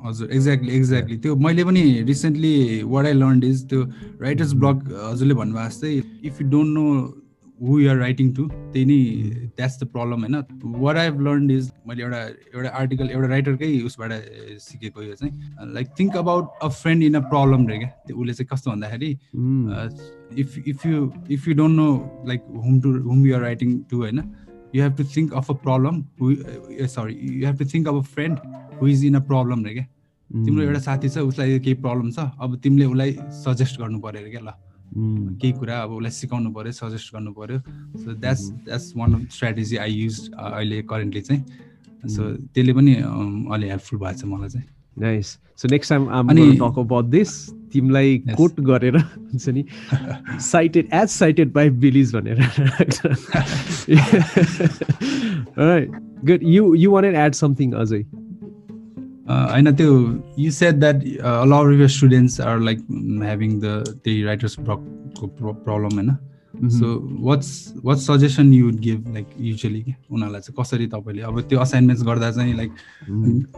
[0.00, 3.84] हजुर एक्ज्याक्टली एक्ज्याक्टली त्यो मैले पनि recently what I learn is त्यो
[4.20, 6.84] राइटर्स ब्लग हजुरले भन्नुभएको जस्तै if you don't know
[7.58, 8.98] who you're writing to त्यही नै
[9.56, 10.36] द्याट्स द प्रब्लम होइन?
[10.82, 12.20] What I have learn is मैले एउटा
[12.54, 14.12] एउटा आर्टिकल एउटा राइटरकै उसबाट
[14.66, 18.32] सिकेको यो चाहिँ। Like think about a friend in a problem रे क्या। त्यो उसले
[18.32, 19.10] चाहिँ कस्तो भन्दाखेरि
[20.42, 21.88] if if you if you don't know
[22.28, 24.22] like whom to whom you're writing to होइन?
[24.74, 26.02] You have to think of a problem
[26.94, 28.38] sorry you have to think of a friend
[28.80, 29.86] who is in a problem रे क्या
[30.30, 33.12] तिम्रो एउटा साथी छ उसलाई केही problem छ अब तिमीले उसलाई
[33.44, 34.52] सजेस्ट गर्नु पऱ्यो अरे क्या ल।
[35.40, 37.58] केही कुरा अब उसलाई सिकाउनु पऱ्यो सजेस्ट गर्नु पऱ्यो
[38.02, 41.42] so that's that's one of strategy I use अहिले करेन्टली चाहिँ।
[42.14, 42.22] सो
[42.54, 42.94] त्यसले पनि
[43.54, 44.68] अलि हेल्पफुल भएको छ मलाई चाहिँ।
[45.00, 47.34] नाइस सो नेक्स्ट टाइम अनि टक अबाउट दिस
[47.72, 49.64] तिमीलाई कोट गरेर हुन्छ नि
[50.40, 52.38] साइटेड एज साइटेड बाई बिलिज भनेर
[56.24, 58.02] good you you want add something अझै
[59.28, 59.98] होइन त्यो
[60.38, 62.86] you said that a lot of your students are like
[63.22, 66.16] having the त्यही राइटर्स ब्लकको प्रब्लम होइन
[66.58, 66.86] so
[67.26, 67.50] what's
[67.84, 70.54] what suggestion you would give like usually उनीहरूलाई चाहिँ?
[70.60, 72.72] कसरी तपाईँले अब त्यो असाइनमेन्ट्स गर्दा चाहिँ लाइक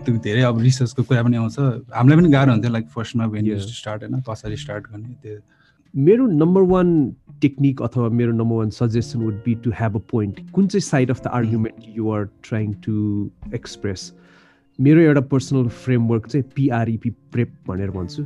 [0.05, 1.59] त्यो धेरै अब रिसर्चको कुरा पनि आउँछ।
[1.95, 4.21] हामीलाई पनि गाह्रो हुन्थ्यो लाइक फर्स्टमा वेन स्टार्ट होइन?
[4.29, 5.39] कसरी स्टार्ट गर्ने त्यो?
[5.95, 6.89] मेरो नम्बर वान
[7.43, 11.11] टेक्निक अथवा मेरो number one suggestion would be to have a point कुन चाहिँ side
[11.11, 14.13] of the argument you're trying to express
[14.79, 18.25] मेरो एउटा पर्सनल फ्रेमवर्क चाहिँ पिआरइपी प्रेप भनेर भन्छु।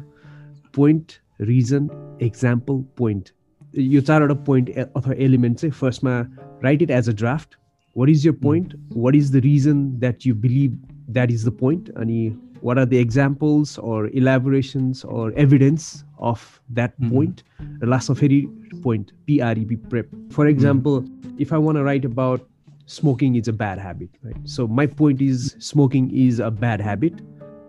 [0.74, 1.88] पोइन्ट रिजन
[2.22, 3.30] एक्जाम्पल पोइन्ट
[3.78, 6.20] यो चारवटा पोइन्ट अथवा एलिमेन्ट चाहिँ फर्स्टमा
[6.64, 7.56] write it as a draft
[7.96, 11.90] what is your point what is the reason that you believe that is the point
[11.90, 12.28] अनि
[12.64, 17.42] what are the examples or elaborations or evidence of that point
[17.82, 18.40] र लास्टमा फेरि
[18.82, 21.04] point PREP prep for example
[21.40, 22.48] if I want write about
[22.87, 24.37] smoking is a bad habit, right?
[24.44, 27.20] So my point is smoking is a bad habit.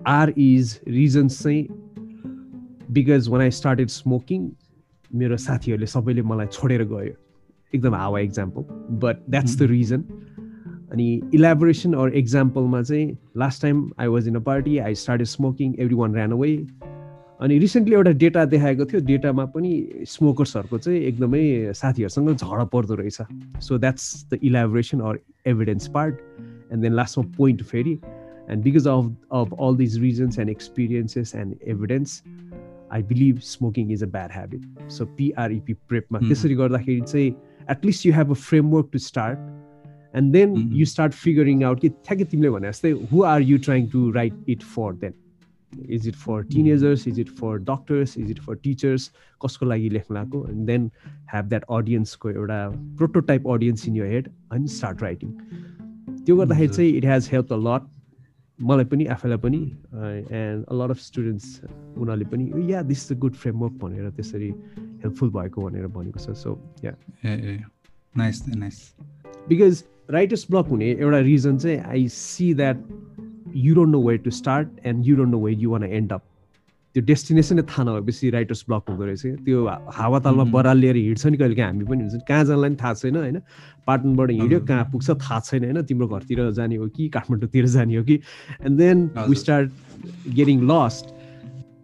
[0.05, 1.69] R is reasons say
[2.91, 4.55] because when I started smoking,
[5.13, 7.13] मेरो साथीहरूले सबैले मलाई छोडेर गयो।
[7.73, 8.61] एकदम हावा example
[9.03, 10.03] but that's the reason
[10.91, 15.73] अनि elaboration or इक्जाम्पलमा चाहिँ last time I was in a party I started smoking
[15.95, 16.55] everyone ran away
[17.41, 19.71] अनि रिसेन्टली एउटा डेटा देखाएको थियो डेटामा पनि
[20.07, 26.19] स्मोकर्सहरूको चाहिँ एकदमै साथीहरूसँग झगडा पर्दो रहेछ। So that's the elaboration or evidence part
[26.71, 27.97] and then लास्टमा पोइन्ट फेरि।
[28.49, 32.21] And because of of all these reasons and experiences and evidence
[32.95, 37.33] I believe smoking is a bad habit so PREP प्रेपमा त्यसरी गर्दाखेरि चाहिँ
[37.71, 42.25] at least you have a framework to start and then you start figuring out कि ठ्याक्कै
[42.33, 45.13] तिमीले भने जस्तै who are you trying to write it for then
[45.89, 50.17] is it for teenagers is it for doctors is it for teachers कसको लागि लेख्नु
[50.17, 50.89] लाग्यो and then
[51.31, 52.59] have that अडियन्सको एउटा
[52.97, 55.33] prototype audience in your head and start writing
[56.25, 57.94] त्यो गर्दाखेरि चाहिँ it has help a lot
[58.59, 61.61] मलाई पनि आफैलाई पनि and a lot of students
[61.97, 66.37] उनीहरूले पनि yeah this is a good framework भनेर त्यसरी हेल्पफुल भएको भनेर भनेको छ।
[66.43, 66.95] So yeah
[68.17, 68.77] nice nice
[69.49, 72.87] because writer's block हुने एउटा रिजन चाहिँ I see that
[73.55, 76.23] you don't know where to start and you don't know where you want end up
[76.95, 79.59] त्यो डेस्टिनेसनै थाहा नभएपछि राइटर्स ब्लक हुँदो रहेछ। त्यो
[79.93, 83.39] हावातालमा बराल लिएर हिँड्छ नि कहिले हामी पनि हुन्छ कहाँ जानलाई पनि थाहा छैन होइन?
[83.87, 85.81] पाटनबाट हिँड्यो कहाँ पुग्छ थाहा छैन होइन?
[85.91, 88.15] तिम्रो घरतिर जाने हो कि काठमाडौँतिर जाने हो कि?
[88.63, 89.71] And then we start
[90.39, 91.13] getting lost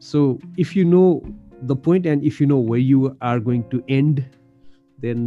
[0.01, 0.19] so
[0.59, 1.03] if you know
[1.63, 4.23] the point and if you know way you are going to and
[5.01, 5.19] then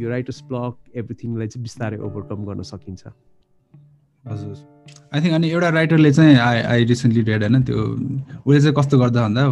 [0.00, 3.06] यो राइटर्स ब्लक एभ्रिथिङलाई चाहिँ बिस्तारै ओभरकम गर्न सकिन्छ।
[4.28, 4.54] हजुर।
[5.14, 8.98] आई थिङ्क अनि एउटा राइटरले चाहिँ आई आई रिसेन्टली रेड होइन त्यो उसले चाहिँ कस्तो
[8.98, 9.44] गर्दा भन्दा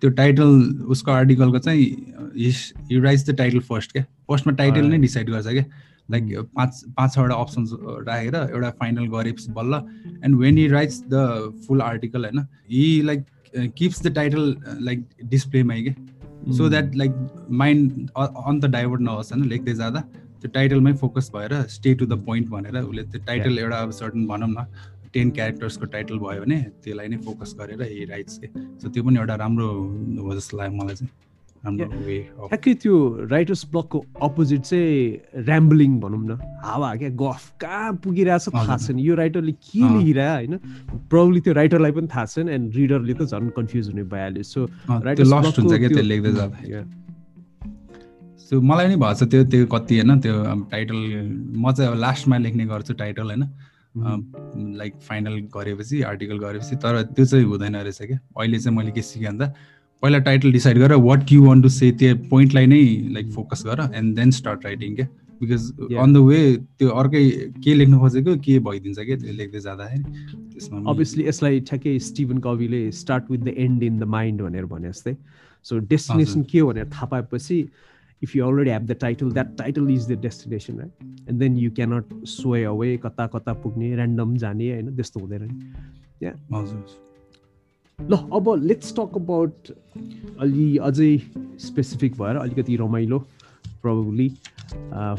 [0.00, 0.48] त्यो टाइटल
[0.90, 1.82] उसको आर्टिकलको चाहिँ
[2.92, 5.64] you writes the title first क्या। फर्स्टमा टाइटल नै डिसाइड गर्छ क्या।
[6.08, 6.24] लाइक
[6.56, 7.70] पाँच पाँच छवटा अप्सन्स
[8.08, 9.74] राखेर एउटा फाइनल गरेपछि बल्ल।
[10.24, 13.24] And when you writes the full article होइन he like
[13.78, 15.94] keeps the title like डिस्प्लेमै क्या।
[16.56, 17.12] सो द्याट लाइक
[17.62, 20.02] माइन्ड अन्त डाइभर्ट नहोस् होइन लेख्दै जाँदा।
[20.40, 24.26] त्यो टाइटलमै फोकस भएर स्टे टु द पोइन्ट भनेर उसले त्यो टाइटल एउटा अब सर्टन
[24.26, 24.66] भनौँ न
[25.14, 28.46] टेन क्यारेक्टर्सको टाइटल भयो भने त्यसलाई नै फोकस गरेर हि राइट्स के।
[28.80, 29.68] सो त्यो पनि एउटा राम्रो
[30.22, 31.12] हो जस्तो लाग्यो मलाई चाहिँ।
[31.58, 32.94] ठ्याक्कै त्यो
[33.30, 36.38] राइटर्स ब्लकको अपोजिट चाहिँ ऱ्याम्बलिङ भनौँ न?
[36.64, 40.54] हावा क्या गफ कहाँ पुगिरहेछ थाहा छैन। यो राइटरले के लेखिरह होइन?
[41.10, 45.24] प्रब्ली त्यो राइटरलाई पनि थाहा छैन एन्ड रिडरले त झन् कन्फ्युज हुने भइहाल्यो। सो राइटर
[48.50, 50.34] सो मलाई नि भएको छ त्यो त्यो कति होइन त्यो
[50.72, 50.98] टाइटल
[51.56, 53.44] म चाहिँ अब लास्टमा लेख्ने गर्छु टाइटल होइन।
[54.78, 59.02] लाइक फाइनल गरेपछि आर्टिकल गरेपछि तर त्यो चाहिँ हुँदैन रहेछ क्या। अहिले चाहिँ मैले के
[59.02, 59.46] सिकेँ भन्दा
[60.02, 62.82] पहिला टाइटल डिसाइड गरेर what you want to say त्यो पोइन्टलाई नै
[63.14, 65.06] लाइक फोकस गर एन्ड देन स्टार्ट राइटिङ क्या।
[65.40, 66.40] बिकज अन द वे
[66.78, 67.24] त्यो अर्कै
[67.64, 70.02] के लेख्नु खोजेको के भइदिन्छ क्या त्यो लेख्दै जाँदाखेरि
[70.54, 74.88] त्यसमा अभियसली यसलाई ठ्याक्कै स्टिभन कविले start with the end in the mind भनेर भने
[74.88, 75.16] जस्तै।
[75.66, 77.60] सो डेस्टिनेसन के हो भनेर थाहा पाएपछि
[78.20, 81.70] if you already have the title that title is the destination right and then you
[81.70, 86.32] cannot sway away कता कता पुग्ने ऱ्यान्डम जाने होइन त्यस्तो हुँदैन नि या
[87.98, 89.70] ल अब लेट्स टक अबाउट
[90.40, 91.16] अलि अझै
[91.66, 93.18] स्पेसिफिक भएर अलिकति रमाइलो
[93.82, 94.28] प्रब्ली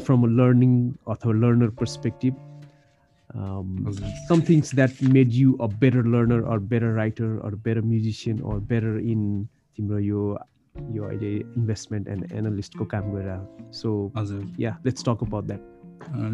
[0.04, 0.78] फ्रम अ लर्निङ
[1.14, 2.46] अथवा learner perspective
[4.28, 8.58] some things that made you a better learner or better writer or better musician or
[8.60, 10.22] better in तिम्रो यो
[10.74, 13.90] यो अहिले इन्भेस्टमेन्ट एन्ड एनालिस्टको काम गरेर so
[14.60, 15.78] yeah let's talk about that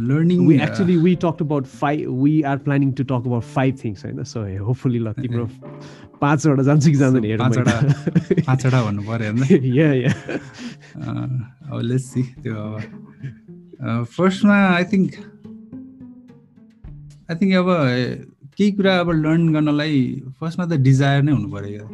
[0.09, 4.05] learning we actually we talk about five we are planning to talk about five things
[4.05, 5.49] होइन so hopefully ल तिम्रो
[6.21, 9.33] पाँचवटा जान्छ कि जाँदैन हेर पाँचवटा भन्नु पऱ्यो
[11.69, 15.15] अब लेट्स सी त्यो अब फर्स्टमा आई थिङ्क
[17.31, 17.69] आई थिङ्क अब
[18.57, 20.03] केही कुरा अब लर्न गर्नलाई
[20.41, 21.89] फर्स्टमा त डिजायर नै हुनु पऱ्यो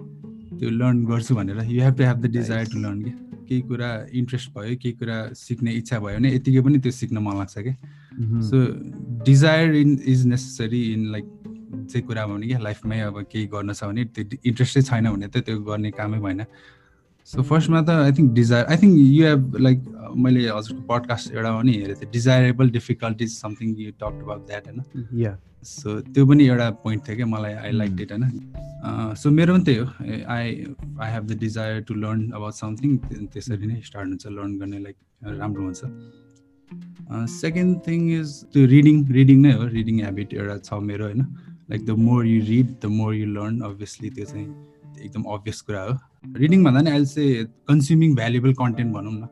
[0.62, 3.12] त्यो लर्न गर्छु भनेर। You have to have the desire to learn कि
[3.48, 7.34] केही कुरा इन्ट्रेस्ट भयो केही कुरा सिक्ने इच्छा भयो भने यतिकै पनि त्यो सिक्न मन
[7.42, 7.72] लाग्छ कि
[8.46, 8.56] so
[9.26, 11.26] desire in is necessary in like
[11.90, 15.28] चाहिँ कुरा भयो भने कि लाइफमै अब केही गर्न छ भने त्यो इन्ट्रेस्टै छैन भने
[15.34, 16.46] त त्यो गर्ने कामै भएन।
[17.30, 19.78] सो फर्स्टमा त I think desire I think you have like
[20.24, 24.80] मैले हजुरको पडकास्ट एउटा पनि हेरेको थिएँ desirable difficulties something you talk about that होइन?
[25.64, 28.24] सो त्यो पनि एउटा पोइन्ट थियो क्या मलाई आई लाइक इट होइन?
[29.22, 29.86] सो मेरो पनि त्यही हो
[30.34, 30.44] I
[31.00, 32.98] I have the desire to learn about something
[33.32, 34.96] त्यसरी नै स्टार्ट हुन्छ लर्न गर्ने लाइक
[35.38, 35.80] राम्रो हुन्छ।
[37.30, 41.26] सेकेन्ड थिङ इज त्यो रिडिङ रिडिङ नै हो रिडिङ हेबिट एउटा छ मेरो होइन?
[41.70, 44.48] Like the more you read the more you learn obviously त्यो चाहिँ
[45.04, 49.28] एकदम अभियस कुरा हो। रिडिङ भन्दा नि अहिले चाहिँ कन्ज्युमिङ भ्यालुएबल कन्टेन्ट भनौँ न।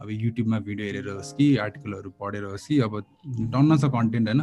[0.00, 2.92] अब युट्युबमा भिडियो हेरेर होस् कि आर्टिकलहरू पढेर होस् कि अब
[3.54, 4.40] डन्न छ कन्टेन्ट होइन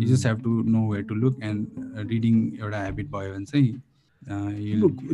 [0.00, 1.60] you just have to know way to look and
[2.10, 3.72] reading एउटा हेबिट भयो भने चाहिँ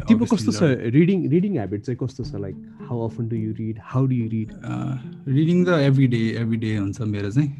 [0.09, 2.35] तिम्रो कस्तो छ रिडिङ रिडिङ हेबिट चाहिँ कस्तो छ?
[2.43, 2.57] Like
[2.89, 4.51] how often do you read how do you read
[5.29, 7.51] reading त एभ्री डे एभ्री डे हुन्छ मेरो चाहिँ।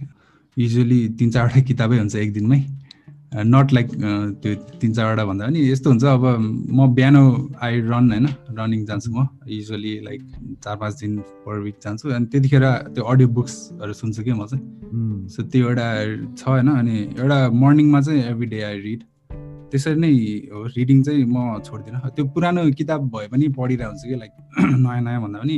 [0.57, 2.61] युजली तिन चारवटा किताबै हुन्छ एक दिनमै।
[3.37, 3.89] नट लाइक
[4.43, 6.25] त्यो तिन चारवटा भन्दा पनि यस्तो हुन्छ। अब
[6.73, 7.17] म बिहान
[7.63, 8.27] आई रन होइन
[8.59, 10.21] रनिङ जान्छु म। युजली लाइक
[10.65, 15.29] चार पाँच दिन पर विक जान्छु। अनि त्यतिखेर त्यो अडियो बुक्सहरू सुन्छु कि म चाहिँ।
[15.29, 15.87] सो त्यो एउटा
[16.39, 19.03] छ होइन अनि एउटा मर्निङमा चाहिँ एभ्री डे आई रिड
[19.71, 20.13] त्यसरी नै
[20.53, 24.33] हो रिडिङ चाहिँ म छोड्दिनँ। त्यो पुरानो किताब भए पनि पढिरहेको हुन्छु कि लाइक
[24.85, 25.57] नयाँ नयाँ भन्दा पनि।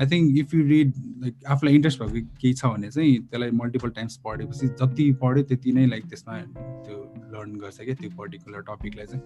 [0.00, 3.90] I think if you read like आफूलाई इन्ट्रेस्ट भएको केही छ भने चाहिँ त्यसलाई मल्टिपल
[3.98, 6.40] टाइम्स पढेपछि जति पढ्यो त्यति नै लाइक त्यसमा
[6.86, 6.96] त्यो
[7.34, 9.22] लर्न गर्छ क्या त्यो पर्टिकुलर टपिकलाई चाहिँ।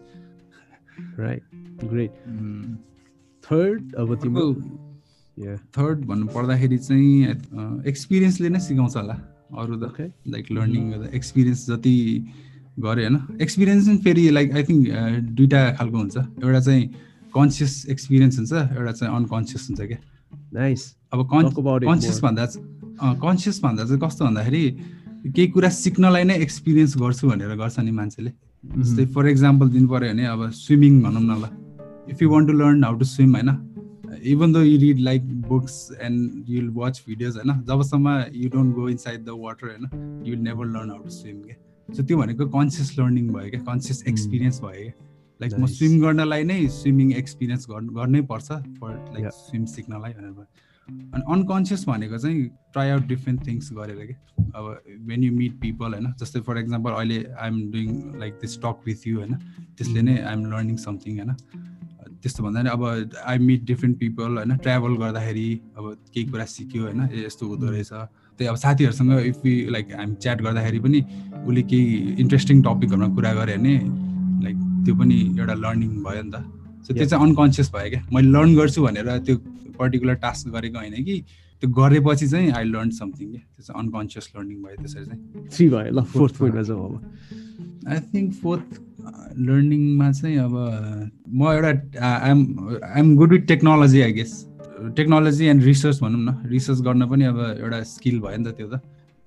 [1.18, 1.42] राइट
[1.90, 2.12] ग्रेट
[3.44, 4.46] थर्ड अब तिम्रो
[5.76, 7.12] थर्ड भन्नु पर्दाखेरि चाहिँ
[7.88, 9.16] एक्सपिरियन्सले नै सिकाउँछ होला
[9.60, 11.96] अरू त। लाइक लर्निङ गर्दा एक्सपिरियन्स जति
[12.78, 13.16] गऱ्यो होइन?
[13.42, 14.82] एक्सपिरियन्स पनि फेरि लाइक आई थिङ्क
[15.36, 16.84] दुइटा खालको हुन्छ। एउटा चाहिँ
[17.34, 19.98] कन्सियस एक्सपिरियन्स हुन्छ एउटा चाहिँ अनकन्सियस हुन्छ क्या।
[20.54, 22.46] अब कन्सियस भन्दा
[23.22, 24.62] कन्सियस भन्दा चाहिँ कस्तो भन्दाखेरि
[25.36, 28.30] केही कुरा सिक्नलाई नै एक्सपिरियन्स गर्छु भनेर गर्छ नि मान्छेले।
[28.64, 31.44] जस्तै फर इक्जाम्पल दिनु पऱ्यो भने अब स्विमिङ भनौँ न ल।
[32.12, 33.50] If you want to learn how to swim होइन?
[34.32, 37.50] Even though you read like books and you will watch videos होइन?
[37.68, 39.84] जबसम्म you don't go inside the water होइन?
[40.26, 41.56] You will never learn how to swim क्या?
[41.88, 43.60] So त्यो भनेको conscious learning भयो क्या?
[43.70, 45.09] Conscious experience भयो। क्या
[45.40, 48.50] लाइक म स्विम गर्नलाई नै स्विमिङ एक्सपिरियन्स गर्नै पर्छ
[48.80, 50.46] फर लाइक स्विम सिक्नलाई भनेर
[50.88, 54.14] अनि अनकन्सियस भनेको चाहिँ ट्राई आउट डिफ्रेन्ट थिङ्स गरेर कि?
[54.54, 56.12] अब वेन यु मिट पिपल होइन?
[56.20, 59.34] जस्तै फर इक्जाम्पल अहिले I'm doing like this talk with you होइन?
[59.78, 61.34] त्यसले नै आइएम लर्निङ समथिङ होइन?
[62.22, 64.56] त्यस्तो भन्दा पनि अब आई मिट डिफ्रेन्ट पिपल होइन?
[64.56, 67.08] ट्राभल गर्दाखेरि अब केही कुरा सिक्यो होइन?
[67.26, 71.00] यस्तो हुँदो रहेछ। त्यही अब साथीहरूसँग इफ यु लाइक हामी च्याट गर्दाखेरि पनि
[71.46, 73.74] उसले केही इन्ट्रेस्टिङ टपिकहरूमा कुरा गऱ्यो भने
[74.44, 76.36] लाइक त्यो पनि एउटा लर्निङ भयो नि त।
[76.86, 79.36] सो त्यो चाहिँ अनकन्सियस भयो क्या। मैले लर्न गर्छु भनेर त्यो
[79.78, 81.16] पर्टिकुलर टास्क गरेको होइन कि
[81.62, 85.68] त्यो गरेपछि चाहिँ आई लर्न समथिङ क्या। त्यो चाहिँ अनकन्सियस लर्निङ भयो त्यसरी चाहिँ। थ्री
[85.68, 86.94] भयो ल फोर्थ पोइन्टमा जाउँ अब।
[87.88, 88.68] आई थिङ्क फोर्थ
[89.48, 90.54] लर्निङमा चाहिँ अब
[91.28, 92.40] म एउटा I'm
[92.84, 94.32] I'm good with technology I guess
[94.96, 98.68] technology and research भनौँ न। रिसर्च गर्न पनि अब एउटा स्किल भयो नि त त्यो
[98.68, 98.80] त।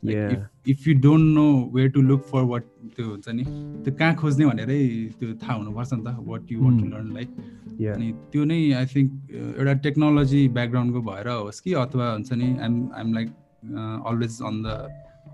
[0.03, 2.63] If you don't know where to look for what
[2.95, 3.43] त्यो हुन्छ नि
[3.83, 4.79] त्यो कहाँ खोज्ने भनेरै
[5.19, 7.29] त्यो थाहा हुनुपर्छ नि त what you want to learn like
[7.93, 9.11] अनि त्यो नै आई थिङ्क
[9.59, 13.29] एउटा टेक्नोलोजी ब्याकग्राउन्डको भएर होस् कि अथवा हुन्छ नि I'm I'm like
[14.07, 14.77] always on the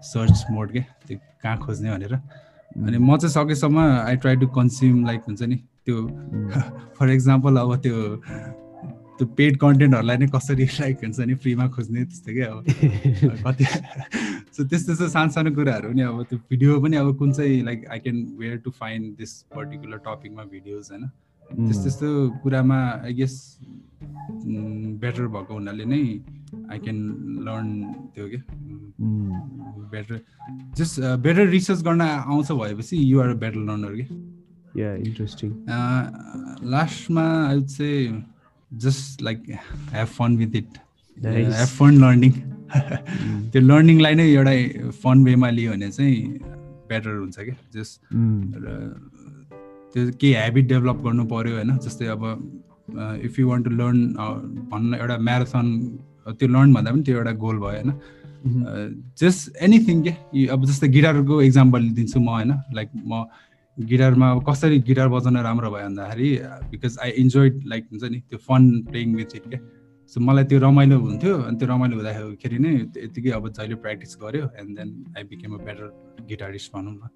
[0.03, 5.05] search mode के त्यो कहाँ खोज्ने भनेर। अनि म चाहिँ सकेसम्म I try to consume
[5.05, 5.55] like हुन्छ नि
[5.86, 6.08] त्यो
[6.97, 7.95] फर इक्जाम्पल अब त्यो
[9.19, 12.60] त्यो पेड कन्टेन्टहरूलाई नै कसरी लाइक हुन्छ नि फ्रीमा खोज्ने त्यस्तो क्या अब?
[13.45, 17.62] कति सो त्यस्तो त्यस्तो सानो सानो कुराहरू पनि अब त्यो भिडियो पनि अब कुन चाहिँ
[17.63, 21.05] like I can where to find this particular टपिकमा videos होइन?
[21.67, 23.36] त्यस्तो त्यस्तो कुरामा आई गेस
[25.03, 26.01] बेटर भएको हुनाले नै
[26.71, 26.97] आई क्यान
[27.47, 27.69] लर्न
[28.15, 28.41] त्यो के?
[29.93, 30.19] बेटर
[30.77, 34.08] जस्ट बेटर रिसर्च गर्न आउँछ भएपछि युआर बेटर लर्नर के?
[34.79, 35.53] इन्ट्रेस्टिङ
[36.71, 38.23] लास्टमा आई चाहिँ
[38.71, 39.43] just like
[39.91, 40.77] have fun with it
[41.17, 42.32] have fun learning
[43.51, 44.53] त्यो लर्निङलाई नै एउटा
[45.03, 46.17] फन वेमा लियो भने चाहिँ
[46.89, 47.55] बेटर हुन्छ क्या.
[47.73, 48.01] जस्ट
[49.93, 52.23] त्यो केही हेबिट डेभलप गर्नु पऱ्यो होइन। जस्तै अब
[53.25, 53.99] if you want to learn
[54.71, 55.67] भन्न एउटा म्याराथन
[56.29, 57.91] त्यो लर्न भन्दा पनि त्यो एउटा गोल भयो होइन।
[59.19, 63.23] जस्ट एनिथिङ के अब जस्तै गिटारको इक्जाम्पल दिन्छु म होइन। लाइक म
[63.80, 66.30] गिटारमा अब कसरी गिटार बजाउन राम्रो भयो भन्दाखेरि
[66.72, 69.60] बिकज आई इन्जोय लाइक हुन्छ नि त्यो फन प्लेइङ विथ इट क्या।
[70.12, 72.74] सो मलाई त्यो रमाइलो हुन्थ्यो अनि त्यो रमाइलो हुँदाखेरि नै
[73.06, 77.10] यतिकै अब जहिले प्र्याक्टिस गऱ्यो and then I became a better guitarist भनौँ न।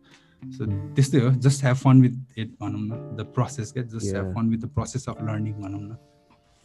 [0.56, 4.34] सो त्यस्तै हो just have fun with it भनौँ न द प्रोसेस क्या। Just have
[4.36, 5.98] fun with the process of learning भनौँ न।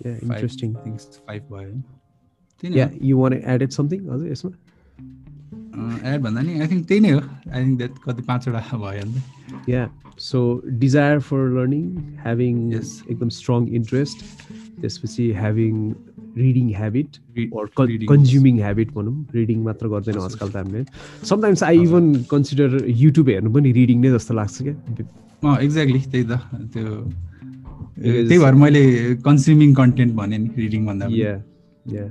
[0.01, 4.51] इन्ट्रेस्टिङ थिङ्स फाइभ भयो। यु वान एडेड समथिङ हजुर यसमा?
[6.05, 9.69] एड भन्दा नि आई थिङ्क त्यही नै हो। आई थिङ्क द्याट कति पाँचवटा भयो अन्त।
[9.69, 9.89] Yeah
[10.19, 10.39] so
[10.85, 11.85] desire for learning
[12.25, 14.19] having एकदम स्ट्रङ इन्ट्रेस्ट
[14.81, 15.75] त्यसपछि having
[16.37, 17.17] reading habit
[18.09, 20.85] consuming habit भनौँ। रिडिङ मात्र गर्दैन आजकल त हामीले।
[21.29, 24.75] Sometimes I even consider YouTube हेर्नु पनि रिडिङ नै जस्तो लाग्छ क्या।
[25.63, 26.33] एक्ज्याक्टली त्यही त।
[26.75, 26.87] त्यो
[27.99, 28.83] त्यही भएर मैले
[29.27, 31.33] कन्ज्युमिङ कन्टेन्ट भने नि रिडिङ भन्दा yeah
[31.93, 32.05] yeah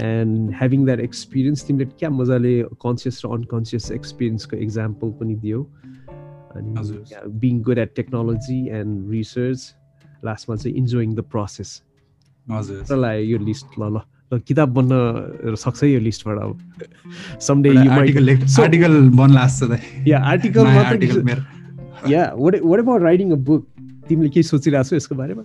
[0.00, 5.62] and having that experience तिमीले क्या मजाले कन्सियस र अनकन्सियस एक्सपिरियन्सको इक्जाम्पल पनि दियौ
[6.56, 9.74] अनि being good at technology and research
[10.24, 11.82] लास्टमा चाहिँ इन्जोइङ द प्रोसेस
[12.46, 18.98] हजुर यो लिस्ट ल ल किताब बन्न सक्छ यो लिस्टबाट अब समडे आर्टिकल
[20.08, 20.66] या article
[22.08, 23.66] yeah what what about writing a book
[24.08, 25.42] तिमीले केही सोचिरहेको छौ यसको बारेमा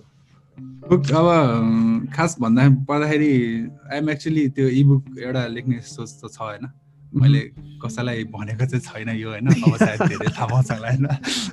[0.84, 3.32] बुक अब खास भन्दा पर्दाखेरि
[3.92, 6.68] आइएम एक्चुली त्यो इबुक एउटा लेख्ने सोच त छ होइन?
[7.12, 7.40] मैले
[7.80, 9.48] कसैलाई भनेको चाहिँ छैन यो होइन?
[9.48, 11.06] अब सायद धेरै थाहा पाउँछ होला होइन?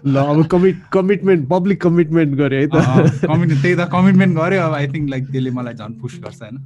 [0.05, 2.75] ल अब कमिट कमिटमेन्ट पब्लिक कमिटमेन्ट गरे है त।
[3.23, 6.57] कमिट त्यही त कमिटमेन्ट गऱ्यो अब आई थिङ्क लाइक त्यसले मलाई झन् पुस गर्छ होइन?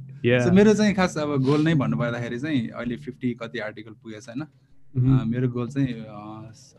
[0.42, 4.28] सो मेरो चाहिँ खास अब गोल नै भन्नु पर्दाखेरि चाहिँ अहिले फिफ्टी कति आर्टिकल पुगेछ
[4.28, 4.42] होइन?
[4.96, 5.92] मेरो गोल चाहिँ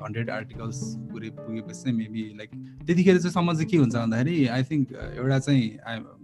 [0.04, 0.80] हन्ड्रेड आर्टिकल्स
[1.12, 2.52] पुरै पुगेपछि चाहिँ मेबी लाइक
[2.88, 5.64] त्यतिखेर चाहिँ समझ चाहिँ के हुन्छ भन्दाखेरि आई थिङ्क एउटा चाहिँ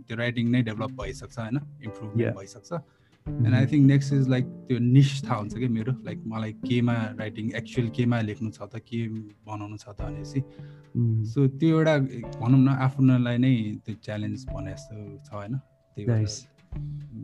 [0.07, 1.59] त्यो राइटिङ नै डेभलप भइसक्छ होइन?
[1.85, 2.73] इम्प्रुभमेन्ट भइसक्छ।
[3.25, 6.95] And I think next is like त्यो निस थाहा हुन्छ कि मेरो लाइक मलाई केमा
[7.19, 9.07] राइटिङ एक्चुअल केमा लेख्नु छ त के
[9.47, 10.41] बनाउनु छ त भनेपछि।
[11.31, 11.97] सो त्यो एउटा
[12.39, 13.53] भनौँ न आफ्नोलाई नै
[13.85, 15.57] त्यो च्यालेन्ज भने जस्तो छ होइन?
[15.97, 16.07] त्यही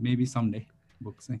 [0.02, 0.60] मेबी सम डे
[1.02, 1.40] बुक चाहिँ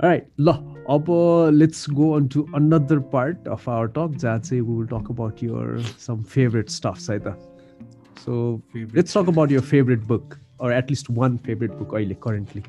[0.00, 0.52] Alright, ल
[0.90, 1.06] अब
[1.54, 5.80] let's go on to another part of our talk जहाँ चाहिँ will talk about your
[6.00, 7.36] some favourite stuffs है त
[8.18, 8.36] so
[8.76, 12.62] let's talk about your favourite book or at least one favorite book अहिले currently.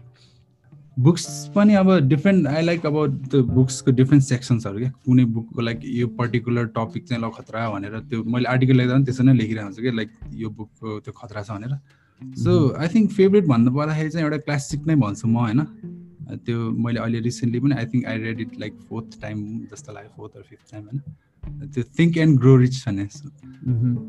[0.97, 1.25] Books
[1.55, 2.95] पनि अब different I like अब
[3.31, 7.99] त्यो बुक्सको different सेक्सन्सहरू क्या कुनै बुकको लाइक यो पर्टिकुलर टपिक चाहिँ ल खतरा भनेर
[8.01, 11.43] त्यो मैले आर्टिकल लेख्दा पनि त्यसरी नै लेखिरहेको हुन्छु कि लाइक यो बुकको त्यो खतरा
[11.43, 15.65] छ भनेर सो आई थिङ्क फेभरेट भन्नु पर्दाखेरि चाहिँ एउटा क्लासिक नै भन्छु म होइन
[16.45, 19.37] त्यो मैले अहिले रिसेन्टली पनि I think I read it like fourth time
[19.71, 21.01] जस्तो लाग्यो फोर्थ अर फिफ्थ टाइम होइन?
[21.73, 23.07] त्यो थिङ्क एन्ड ग्रो रिच भन्ने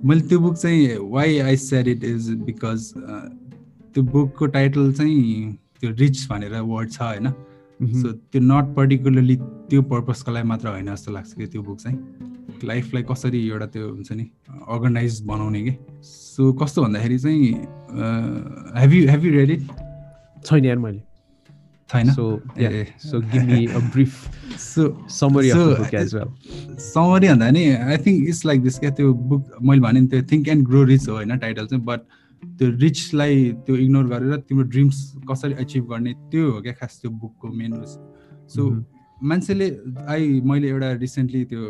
[0.09, 5.91] मैले त्यो बुक चाहिँ why I said it is because त्यो बुकको टाइटल चाहिँ त्यो
[6.01, 7.33] रिच भनेर वर्ड छ होइन?
[7.83, 9.37] सो त्यो नट पर्टिकुलरली
[9.71, 11.99] त्यो पर्पजको लागि मात्र होइन जस्तो लाग्छ कि त्यो बुक चाहिँ।
[12.65, 14.25] लाइफलाई कसरी एउटा त्यो हुन्छ नि
[14.69, 15.73] अर्गनाइज बनाउने कि?
[16.03, 17.53] सो कस्तो भन्दाखेरि चाहिँ
[18.81, 19.63] have have you read it
[20.45, 21.01] छैन यार मैले।
[21.93, 22.27] छैन so
[23.01, 27.65] so give me a brief so summary of the book as well summary भन्दा नि
[27.71, 30.85] I think it's like this क्या त्यो बुक मैले भने नि त्यो थिङ्क एन्ड ग्रो
[30.85, 32.01] रिच हो होइन टाइटल चाहिँ बट
[32.43, 37.11] त्यो रिचलाई त्यो इग्नोर गरेर तिम्रो ड्रिम्स कसरी एचिभ गर्ने त्यो हो क्या खास त्यो
[37.17, 37.83] बुकको मेन
[38.49, 38.71] सो
[39.25, 39.71] मान्छेले
[40.09, 41.67] आई मैले एउटा रिसेन्टली त्यो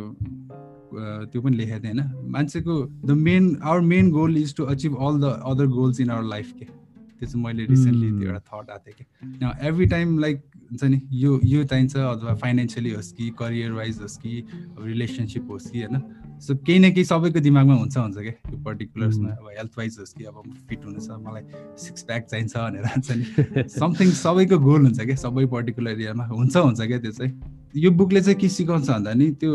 [1.26, 5.20] त्यो पनि लेखेको थिएँ होइन मान्छेको the main our main goal is to achieve all
[5.20, 6.81] the other goals in our life के
[7.22, 11.00] त्यो चाहिँ मैले रिसेन्टली त्यो एउटा थट आएको थिएँ कि। एभ्री टाइम लाइक हुन्छ नि
[11.22, 14.32] यो यो चाहिन्छ अथवा फाइनेन्सियली होस् कि करियर वाइज होस् कि
[14.80, 16.02] रिलेसनसिप होस् कि होइन?
[16.42, 20.14] सो केही न केही सबैको दिमागमा हुन्छ हुन्छ क्या यो पर्टिकुलर्समा अब हेल्थ वाइज होस्
[20.18, 21.42] कि अब फिट हुनु छ मलाई
[21.78, 26.56] सिक्स प्याक चाहिन्छ भनेर हुन्छ नि। समथिङ सबैको गोल हुन्छ क्या सबै पर्टिकुलर एरियामा हुन्छ
[26.56, 27.32] हुन्छ क्या त्यो चाहिँ।
[27.76, 29.52] यो बुकले चाहिँ के सिकाउँछ भन्दा नि त्यो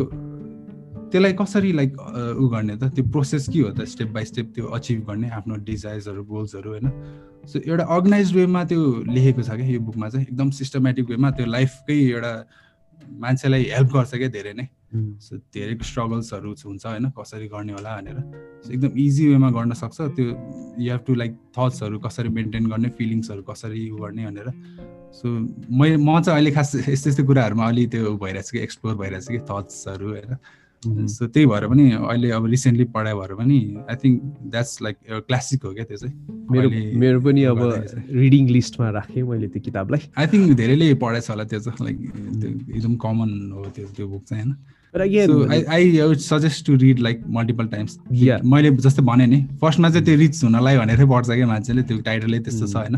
[1.11, 1.91] त्यसलाई कसरी लाइक
[2.39, 2.84] उ गर्ने त?
[2.95, 3.84] त्यो प्रोसेस के हो त?
[3.88, 6.88] स्टेप बाई स्टेप त्यो अचिभ गर्ने आफ्नो डिजायर्सहरू गोल्सहरू होइन?
[7.48, 11.45] सो एउटा अर्गनाइज वेमा त्यो लेखेको छ क्या यो बुकमा चाहिँ। एकदम सिस्टमेटिक वेमा त्यो
[11.45, 12.34] लाइफकै एउटा
[13.24, 14.68] मान्छेलाई हेल्प गर्छ क्या धेरै नै।
[15.20, 18.20] सो धेरै स्ट्रगल्सहरू हुन्छ होइन कसरी गर्ने होला भनेर।
[18.64, 20.26] सो एकदम इजी वेमा गर्न सक्छ। त्यो
[20.80, 24.48] यु हेभ टु लाइक थट्सहरू कसरी मेन्टेन गर्ने फिलिङ्सहरू कसरी गर्ने भनेर।
[25.18, 25.28] सो
[25.72, 29.26] मै म चाहिँ अहिले खास यस्तो यस्तो कुराहरूमा अलि त्यो भइरहेको छ कि एक्सप्लोर भइरहेको
[29.26, 30.36] छ कि थट्सहरू होइन।
[30.86, 33.57] सो त्यही भएर पनि अहिले अब रिसेन्टली पढाइ भएर पनि
[33.89, 34.21] I think
[34.51, 36.15] that's like classic हो क्या त्यो चाहिँ।
[36.51, 36.69] मेरो
[36.99, 37.59] मेरो पनि अब
[38.11, 41.97] रिडिङ लिस्टमा राखेँ मैले त्यो किताबलाई। आई थिङ्क धेरैले पढाएछ होला त्यो चाहिँ लाइक
[42.41, 44.55] त्यो एकदम कमन हो त्यो त्यो बुक चाहिँ होइन?
[44.97, 47.97] I suggest to read like multiple times
[48.45, 52.39] मैले जस्तै भने नि फर्स्टमा चाहिँ त्यो रिच हुनलाई भनेरै पढ्छ क्या मान्छेले त्यो टाइटलै
[52.39, 52.97] त्यस्तो छ होइन?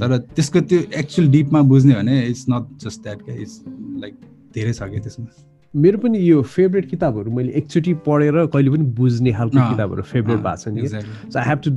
[0.00, 3.62] तर त्यसको त्यो एक्चुअल डिपमा बुझ्ने भने इट्स नट जस्ट द्याट क्या इट्स
[4.02, 4.14] लाइक
[4.54, 9.32] धेरै छ क्या त्यसमा। मेरो पनि यो फेभरेट किताबहरू मैले एकचोटि पढेर कहिले पनि बुझ्ने
[9.32, 11.70] खालको किताबहरू फेभरेट भएको छ नि so I have to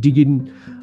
[0.00, 0.38] dig in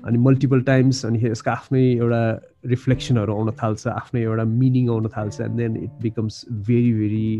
[0.05, 2.21] अनि मल्टिपल टाइम्स अनि यसको आफ्नै एउटा
[2.65, 7.39] रिफ्लेक्सनहरू आउन थाल्छ आफ्नै एउटा मिनिङ आउन थाल्छ and then it becomes very very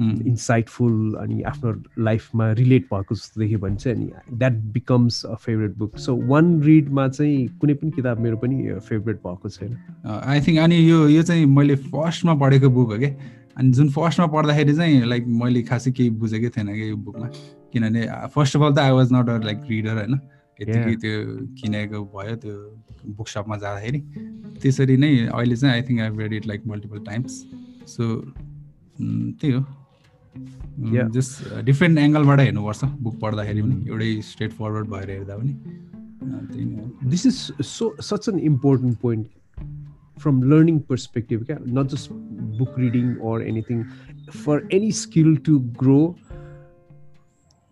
[0.00, 5.76] insightful अनि आफ्नो लाइफमा रिलेट भएको जस्तो देख्यो भने चाहिँ अनि that becomes a favourite
[5.78, 10.58] book so one रिडमा चाहिँ कुनै पनि किताब मेरो पनि फेभरेट भएको छैन। आई थिङ्क
[10.58, 13.14] अनि यो यो चाहिँ मैले फर्स्टमा पढेको बुक हो क्या
[13.58, 17.26] अनि जुन फर्स्टमा पढ्दाखेरि चाहिँ लाइक मैले खासै केही बुझेकै थिएन क्या यो बुकमा।
[17.72, 18.02] किनभने
[18.34, 20.14] फर्स्ट अफ अल त I was not a like reader होइन?
[20.60, 21.14] यतिकै त्यो
[21.60, 22.54] किनेको भयो त्यो
[23.16, 24.00] बुक सपमा जाँदाखेरि।
[24.62, 27.32] त्यसरी नै अहिले चाहिँ I think I read it like multiple times
[27.94, 28.02] so
[29.40, 29.62] त्यही हो।
[31.14, 35.52] जस्ट डिफ्रेन्ट एङ्गलबाट हेर्नुपर्छ बुक पढ्दाखेरि पनि। एउटै स्ट्रेट फरवर्ड भएर हेर्दा पनि।
[36.24, 37.36] त्यही नै हो। This is
[37.66, 39.26] so such an important point
[40.18, 41.56] from learning perspective okay?
[41.66, 42.10] not just
[42.58, 43.84] book reading or anything.
[44.44, 46.04] For any skill to grow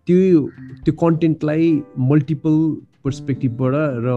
[0.08, 0.40] त्यो
[0.84, 1.66] त्यो कन्टेन्टलाई
[2.10, 2.54] मल्टिपल
[3.04, 3.74] पर्सपेक्टिभबाट
[4.04, 4.16] र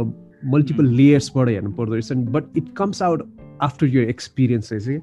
[0.54, 3.20] मल्टिपल लेयर्सबाट हेर्नु पर्दो रहेछ। नि but it comes out
[3.68, 5.00] after your experience रहेछ कि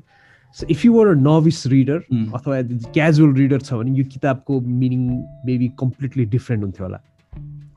[0.56, 1.98] so if you were a novice reader
[2.34, 2.60] अथवा
[2.98, 5.08] क्याजुअल रिडर छ भने यो किताबको मिनिङ
[5.46, 7.00] मेबी कम्प्लिटली डिफ्रेन्ट हुन्थ्यो होला।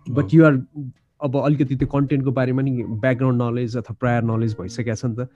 [0.10, 0.56] बट यु आर
[1.26, 5.28] अब अलिकति त्यो कन्टेन्टको बारेमा नि ब्याकग्राउन्ड नलेज अथवा प्रायर नलेज भइसकेको छ नि त।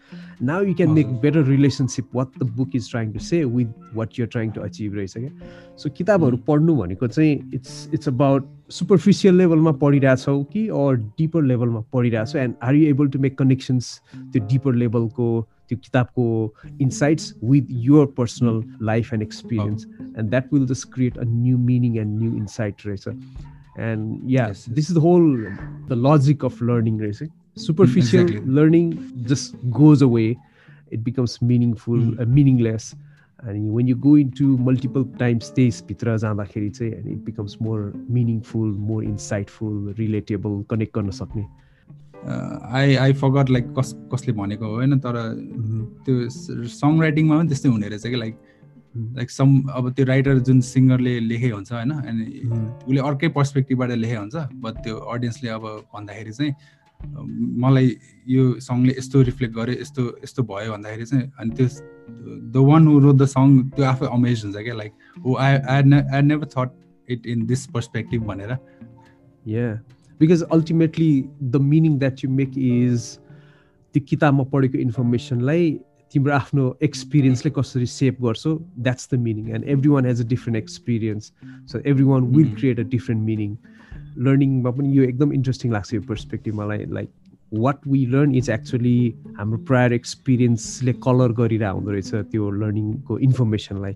[0.52, 4.20] Now you can make better relationship what the book is trying to say with what
[4.20, 9.36] you're trying to achieve रहेछ क्या सो किताबहरू पढ्नु भनेको चाहिँ इट्स इट्स अबाउट सुपरफिसियल
[9.36, 12.38] लेभलमा पढिरहेछौ कि अर डिपर लेभलमा पढिरहेछौ?
[12.40, 15.30] And are you able to make connections त्यो डिपर लेभलको
[15.70, 16.26] त्यो किताबको
[16.82, 19.88] insights with your personal life and experience
[20.18, 23.08] and that will just create a new meaning and new insight रहेछ।
[23.82, 25.46] And yeah this is the whole
[25.90, 28.92] the logic of learning रहेछ superficial learning
[29.28, 30.26] just goes away
[30.92, 32.94] it becomes meaningful meaningless
[33.44, 38.72] अनि when you go into multiple times त्यसभित्र जाँदाखेरि चाहिँ अनि it becomes more meaningful
[38.90, 41.46] more insightful relatable connect गर्न सक्ने
[42.26, 45.18] I I फगट like कस कसले भनेको होइन तर
[46.06, 46.30] त्यो
[46.70, 48.36] सङ राइटिङमा पनि त्यस्तै हुने रहेछ कि लाइक
[48.96, 51.92] लाइक सम अब त्यो राइटर जुन सिङ्गरले लेखेको हुन्छ होइन?
[51.92, 52.26] अनि
[52.88, 54.36] उसले अर्कै पर्सपेक्टिभबाट लेखेको हुन्छ
[54.66, 55.64] बट त्यो अडियन्सले अब
[55.94, 56.54] भन्दाखेरि चाहिँ
[57.64, 57.96] मलाई
[58.28, 61.68] यो सङले यस्तो रिफ्लेक्ट गर्यो यस्तो यस्तो भयो भन्दाखेरि चाहिँ अनि त्यो
[62.54, 64.74] the one who wrote the song त्यो आफै अमेज हुन्छ क्या?
[64.74, 64.92] लाइक
[65.26, 66.70] हो I I I never thought
[67.10, 68.58] it in this perspective भनेर।
[69.46, 69.68] Yeah
[70.20, 71.12] because ultimately
[71.44, 73.06] the meaning that you make is
[73.96, 75.72] त्यो किताबमा पढेको इन्फर्मेसनलाई
[76.14, 78.56] तिम्रो आफ्नो एक्सपिरियन्सले कसरी सेप गर्छौ
[78.88, 81.32] that's the meaning and every one has a different experience
[81.72, 83.56] so every one will create a different meaning
[84.28, 86.86] लर्निङमा पनि यो एकदम इन्ट्रेस्टिङ लाग्छ यो पर्सपेक्टिभ मलाई.
[86.86, 87.10] Like
[87.66, 93.96] what we learn is actually हाम्रो प्रायर एक्सपिरियन्सले कलर गरेर आउँदो रहेछ त्यो लर्निङको इन्फर्मेसनलाई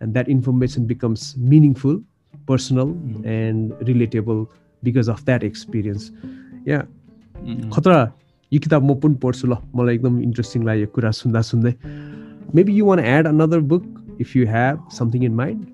[0.00, 2.02] and that information becomes meaningful
[2.48, 2.94] personal
[3.34, 4.44] and relatable
[4.82, 6.10] because of that experience
[6.68, 6.80] yeah
[7.74, 8.00] खतरा
[8.52, 11.72] यो किताब म पनि पढ्छु ल मलाई एकदम इन्ट्रेस्टिङ लाग्यो कुरा सुन्दा सुन्दै
[12.54, 13.84] maybe you want add another book
[14.20, 15.66] if you have something in mind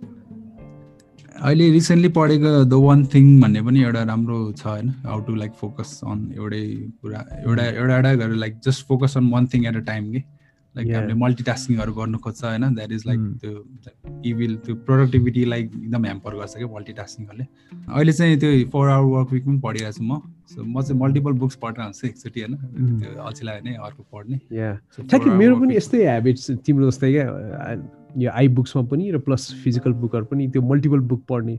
[1.34, 4.88] अहिले रिसेन्टली पढेको द वान थिङ भन्ने पनि एउटा राम्रो छ होइन?
[5.06, 6.62] How to like focus on एउटै
[7.02, 10.22] कुरा एउटा एउटा एउटा गरेर like just focus on one thing at a time कि
[10.74, 12.74] लाइक हामीले मल्टिटास्किङहरू गर्नु खोज्छ होइन?
[12.74, 13.52] द्याट इज लाइक त्यो
[14.30, 17.46] इभिल त्यो प्रोडक्टिभिटीलाई एकदम ह्याम्पर गर्छ क्या मल्टिटास्किङहरूले
[17.88, 20.20] अहिले चाहिँ त्यो फोर आवर वर्क विक पनि पढिरहेको छु म।
[20.50, 22.54] सो म चाहिँ मल्टिपल बुक्स पढेर हुन्छु एकचोटि होइन?
[23.00, 24.36] त्यो अल्छी लाग्यो अर्को पढ्ने।
[25.40, 27.26] मेरो पनि यस्तै हेबिट्स तिम्रो जस्तै क्या
[28.14, 31.54] यो आई बुक्समा पनि र प्लस फिजिकल बुकहरू पनि त्यो मल्टिपल बुक पढ्ने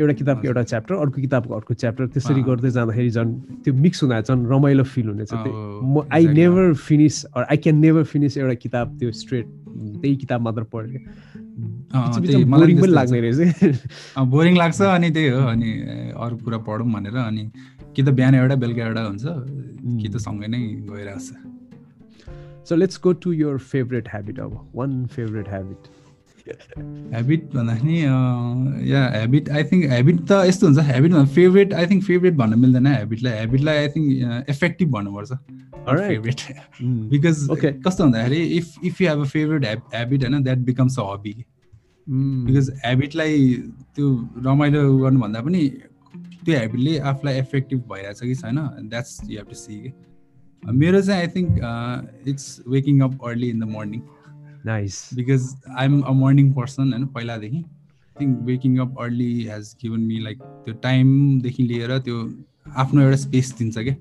[0.00, 3.32] एउटा किताबको एउटा च्याप्टर अर्को किताबको अर्को च्याप्टर त्यसरी गर्दै जाँदाखेरि झन्
[3.64, 8.38] त्यो मिक्स हुँदा झन् रमाइलो फिल हुनेछ म I never finish I can never finish
[8.38, 9.46] एउटा किताब त्यो स्ट्रेट
[10.00, 10.98] त्यही किताब मात्र पढ्ने
[12.54, 13.38] बोरिङ पनि लाग्ने रहेछ।
[14.32, 15.70] बोरिङ लाग्छ अनि त्यही हो अनि
[16.16, 17.44] अरू कुरा पढौँ भनेर अनि
[17.94, 19.24] कि त बिहान एउटा बेलुका एउटा हुन्छ।
[20.02, 20.60] कि त सँगै नै
[20.90, 21.48] गइरहेको छ
[22.68, 25.90] So let's go to your favorite habit अब one favorite habit.
[26.50, 27.96] ह्याबिट भन्दाखेरि
[28.90, 32.86] yeah habit I think habit त यस्तो हुन्छ habit favourite I think favourite भन्न मिल्दैन
[32.86, 35.32] हेबिटलाई हेबिटलाई आई थिङ्क इफेक्टिभ भन्नुपर्छ।
[35.88, 36.40] फेभरेट
[37.12, 37.46] बिकज
[37.86, 41.34] कस्तो भन्दाखेरि if if you have a favourite habit होइन that becomes a hobby
[42.08, 43.34] because हेबिटलाई
[43.96, 44.06] त्यो
[44.46, 45.62] रमाइलो गर्नुभन्दा पनि
[46.44, 48.58] त्यो हेबिटले आफूलाई इफेक्टिभ भइरहेछ कि छैन?
[48.90, 49.92] That's you have to see कि
[50.82, 54.00] मेरो चाहिँ I think it's waking up early in the morning
[54.66, 59.74] nice because I am a morning person होइन पहिलादेखि। I think waking up early has
[59.82, 62.16] given me like त्यो टाइमदेखि लिएर त्यो
[62.76, 63.96] आफ्नो एउटा स्पेस दिन्छ क्या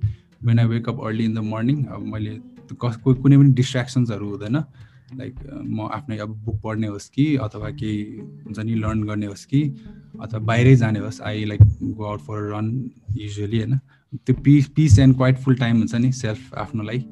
[0.45, 2.37] when I wake up early in the morning अब मैले
[2.71, 4.57] कुनै पनि डिस्ट्रेक्सन्सहरू हुँदैन।
[5.17, 8.01] लाइक म आफ्नै अब बुक पढ्ने होस् कि अथवा केही
[8.45, 9.61] हुन्छ नि लर्न गर्ने होस् कि
[10.21, 12.67] अथवा बाहिरै जाने होस् I like go out for run
[13.17, 13.77] usually होइन।
[14.15, 17.05] त्यो peace peace and quiet full time हुन्छ नि सेल्फ आफ्नो लागि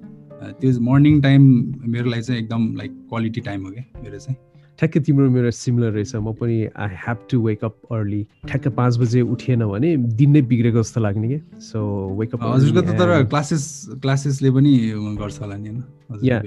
[0.59, 1.41] त्यो मर्निङ टाइम
[1.87, 4.37] मेरो लागि चाहिँ एकदम लाइक क्वालिटी टाइम हो क्या मेरो चाहिँ।
[4.79, 8.97] ठ्याक्कै तिम्रो मेरो सिमिलर रहेछ। म पनि I have to wake up early ठ्याक्कै पाँच
[8.97, 11.79] बजे उठिएन भने दिन नै बिग्रेको जस्तो लाग्ने कि सो
[12.19, 13.63] वेकअप हजुरको त तर क्लासेस
[14.01, 14.73] क्लासेसले पनि
[15.17, 15.69] गर्छ होला नि
[16.23, 16.41] yeah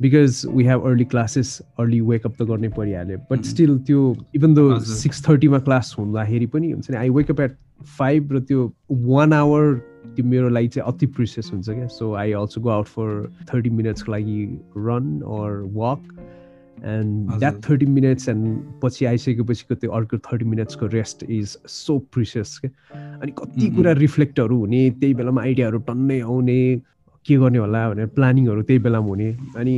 [0.00, 3.18] because we have early classes early wake up त गर्नै परिहाल्यो.
[3.30, 7.56] बट स्टिल त्यो इभन दो सिक्स थर्टीमा क्लास हुँदाखेरि पनि हुन्छ नि आई वेकअप एट
[7.98, 9.74] फाइभ र त्यो वान आवर
[10.16, 11.86] त्यो मेरो लागि चाहिँ अति प्रिसियस हुन्छ क्या.
[11.86, 14.44] So I also go out for thirty मिनट्सको लागि
[14.76, 16.00] run or walk
[16.84, 22.58] and that thirty minutes and पछि आइसकेपछिको त्यो अर्को थर्टी मिनट्सको रेस्ट इज सो प्रिसियस
[22.58, 22.70] क्या।
[23.22, 26.58] अनि कति कुरा रिफ्लेक्टहरू हुने त्यही बेलामा आइडियाहरू टन्नै आउने।
[27.26, 29.74] के गर्ने होला भनेर प्लानिङहरू त्यही बेलामा हुने। अनि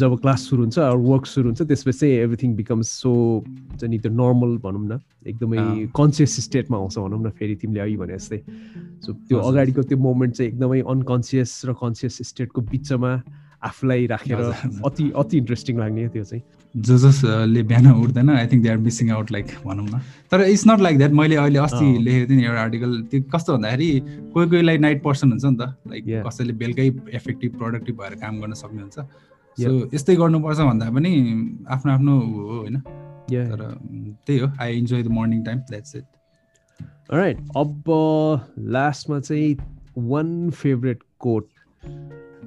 [0.00, 3.10] जब क्लास सुरु हुन्छ वर्क सुरु हुन्छ त्यसपछि चाहिँ एभ्रिथिङ बिकम्स सो
[3.44, 7.96] हुन्छ नि त्यो नर्मल भनौँ न। एकदमै कन्सियस स्टेटमा आउँछ भनौँ न फेरि तिमीले अघि
[7.96, 8.38] भने जस्तै।
[9.04, 13.12] सो त्यो अगाडिको त्यो मोमेन्ट चाहिँ एकदमै अनकन्सियस र कन्सियस स्टेटको बिचमा
[13.62, 14.38] आफूलाई राखेर
[14.86, 16.42] अति अति इन्ट्रेस्टिङ लाग्ने त्यो चाहिँ।
[16.74, 20.00] जो जसले बिहान उठ्दैन I think they are missing out like भनौँ न।
[20.30, 23.52] तर इट्स नट लाइक द्याट मैले अहिले अस्ति लेखेको थिएँ नि एउटा आर्टिकल त्यो कस्तो
[23.52, 23.90] भन्दाखेरि
[24.32, 26.86] कोही कोहीलाई नाइट पर्सन हुन्छ नि त लाइक कसैले बेलुकै
[27.20, 28.98] इफेक्टिभ प्रोडक्टिभ भएर काम गर्न सक्ने हुन्छ।
[29.58, 31.12] सो यस्तै गर्नुपर्छ भन्दा पनि
[31.68, 32.80] आफ्नो आफ्नो हो होइन?
[33.32, 33.60] तर
[34.26, 36.04] त्यही हो I enjoy the morning time that's it
[37.12, 37.84] right अब
[38.58, 39.56] लास्टमा चाहिँ
[40.10, 41.48] one favourite quote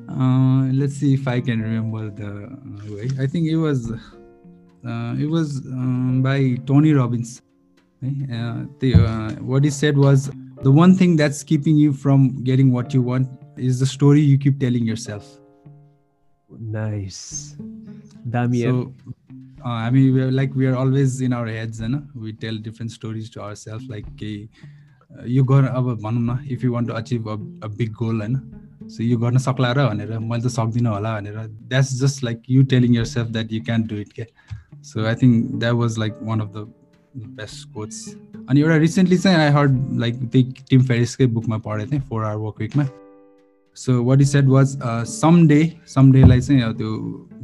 [0.09, 3.09] Uh, let's see if I can remember the way.
[3.19, 7.41] I think it was uh, it was um, by Tony Robbins.
[8.03, 10.29] Uh, the, uh, what he said was
[10.61, 13.27] the one thing that's keeping you from getting what you want
[13.57, 15.39] is the story you keep telling yourself.
[16.59, 17.55] Nice.
[18.29, 18.71] Damien.
[18.71, 19.13] So,
[19.65, 22.91] uh, I mean, we're like we are always in our heads, and we tell different
[22.91, 23.85] stories to ourselves.
[23.87, 29.03] Like, you got to if you want to achieve a, a big goal, and so
[29.03, 31.37] यो गर्न सक्ला र भनेर मैले त सक्दिनँ होला भनेर.
[31.69, 34.25] That's just like you telling yourself that you can do it के
[34.83, 36.67] so I think that was like one of the
[37.37, 37.93] best quote
[38.49, 42.45] अनि एउटा रिसेन्टली चाहिँ आई हर्ड लाइक त्यही टिम फेरिसकै बुकमा पढेको थिएँ four hour
[42.45, 42.87] work विकमा
[43.77, 44.77] so what is said was
[45.47, 45.61] someday
[45.93, 46.91] some डेलाई चाहिँ त्यो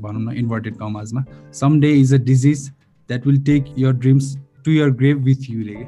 [0.02, 1.24] भनौँ न inverted कमाजमा
[1.82, 5.86] someday is a disease that will take your dreams to your grave with you रे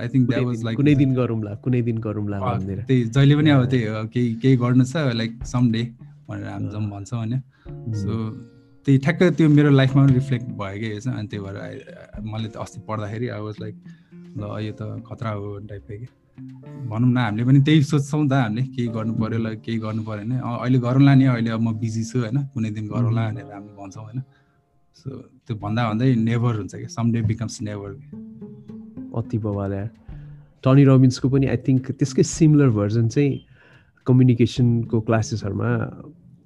[0.00, 3.50] I think that was like कुनै दिन गरौँला कुनै दिन गरौँला भनेर। त्यही जहिले पनि
[3.50, 5.82] अब त्यही केही केही गर्नु छ लाइक सम डे
[6.28, 7.34] भनेर हामी जम भन्छौँ होइन।
[8.02, 8.12] सो
[8.86, 11.56] त्यही ठ्याक्कै त्यो मेरो लाइफमा पनि रिफ्लेक्ट भयो कि यसो अनि त्यही भएर
[12.32, 13.74] मैले त अस्ति पढ्दाखेरि आई वाज लाइक
[14.36, 16.06] ल यो त खतरा हो टाइपको कि।
[16.90, 20.24] भनौँ न हामीले पनि त्यही सोच्छौँ त हामीले केही गर्नु पऱ्यो ल केही गर्नु पऱ्यो
[20.24, 23.74] भने अहिले गरौँला नि अहिले अब म बिजी छु होइन कुनै दिन गरौँला भनेर हामीले
[23.78, 24.20] भन्छौँ होइन।
[24.96, 25.10] सो
[25.46, 27.90] त्यो भन्दा भन्दै नेभर हुन्छ कि सम डे बिकम्स नेभर
[29.20, 29.72] अति बवाल
[30.64, 33.32] टनी रबिन्सको पनि आई थिङ्क त्यसकै सिमिलर भर्जन चाहिँ
[34.06, 35.70] कम्युनिकेसनको क्लासेसहरूमा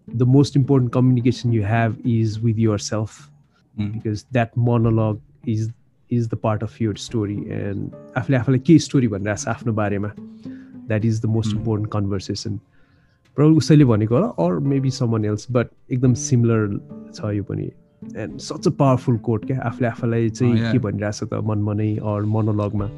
[0.09, 3.11] the most important communication you have is with yourself
[3.77, 5.73] because that monologue is
[6.11, 10.13] is the part of your story and आफूले आफूलाई के स्टोरी भनिरहेको छ आफ्नो बारेमा।
[10.19, 12.57] That is the most important conversation
[13.37, 16.79] problem उसैले भनेको होला or maybe someone else but एकदम सिमिलर
[17.15, 17.71] छ यो पनि।
[18.03, 21.89] And such a powerful quote क्या आफूले आफूलाई चाहिँ के भनिरहेको छ त मनमा नै
[22.09, 22.91] अर मोनोलगमा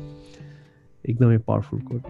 [1.05, 2.03] एकदमै पावरफुल कोट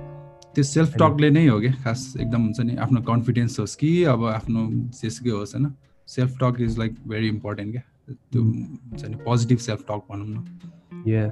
[0.54, 4.24] त्यो सेल्फ टकले नै हो कि खास एकदम हुन्छ नि आफ्नो कन्फिडेन्स होस् कि अब
[4.30, 4.66] आफ्नो
[4.98, 5.70] जेसुकै होस् होइन
[6.08, 11.08] self talk is like very important क्या त्यो हुन्छ नि पोजिटिभ सेल्फ टक भनौँ न
[11.08, 11.24] या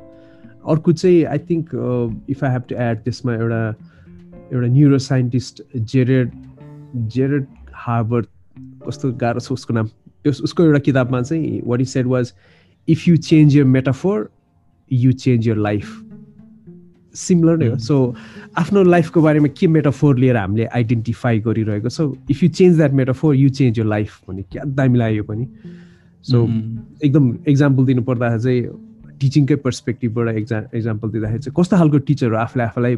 [0.67, 1.75] अर्को चाहिँ I think
[2.31, 3.63] if I have to add त्यसमा एउटा
[4.53, 5.63] एउटा neuro scientist
[5.95, 6.33] Jared
[7.11, 7.47] Jared
[7.79, 8.27] Harvard
[8.85, 9.89] कस्तो गाह्रो छ उसको नाम
[10.25, 12.33] त्यो उसको एउटा किताबमा चाहिँ what is said was
[12.89, 14.29] if you change your metaphor
[14.91, 15.97] you change your life
[17.15, 18.15] similar नै हो। सो
[18.59, 21.89] आफ्नो लाइफको बारेमा के मेटाफोर लिएर हामीले आइडेन्टिफाई गरिरहेको?
[21.89, 25.47] छौँ if you change that metaphor you change your life भन्ने क्या दामी लाग्यो पनि।
[26.25, 26.45] सो
[27.05, 32.37] एकदम इक्जाम्पल दिनु पर्दाखेरि चाहिँ टिचिङकै पर्सपेक्टिभबाट एक्जा इक्जाम्पल दिँदाखेरि चाहिँ कस्तो खालको टिचर हो?
[32.37, 32.95] आफूले आफूलाई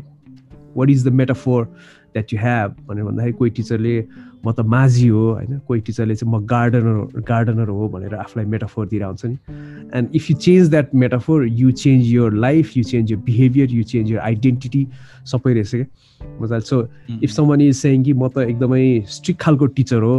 [0.77, 4.01] what is the metaphor that you have भनेर भन्दाखेरि कोही टिचरले
[4.45, 5.59] म त माझी हो होइन?
[5.69, 9.37] कोही टिचरले चाहिँ म गार्डनर गार्डनर हो भनेर आफूलाई मेटाफोर दिएर हुन्छ नि।
[9.95, 13.83] And if you change that metaphor you change your life you change your behaviour you
[13.93, 14.87] change your identity
[15.33, 15.87] सबै रहेछ क्या?
[16.41, 16.87] मजाले। So
[17.23, 20.17] if someone is saying कि म त एकदमै स्ट्रिक्ट खालको टिचर हो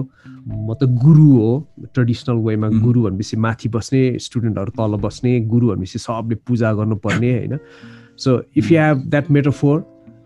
[0.47, 1.51] म त गुरु हो
[1.93, 7.57] ट्रेडिसनल वेमा गुरु भनेपछि माथि बस्ने स्टुडेन्टहरू तल बस्ने गुरु भनेपछि सबले पूजा गर्नुपर्ने होइन?
[8.17, 9.84] So if you have that metaphor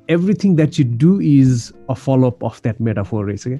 [0.10, 3.60] everything that you do is a follow up of that metaphor रहेछ क्या?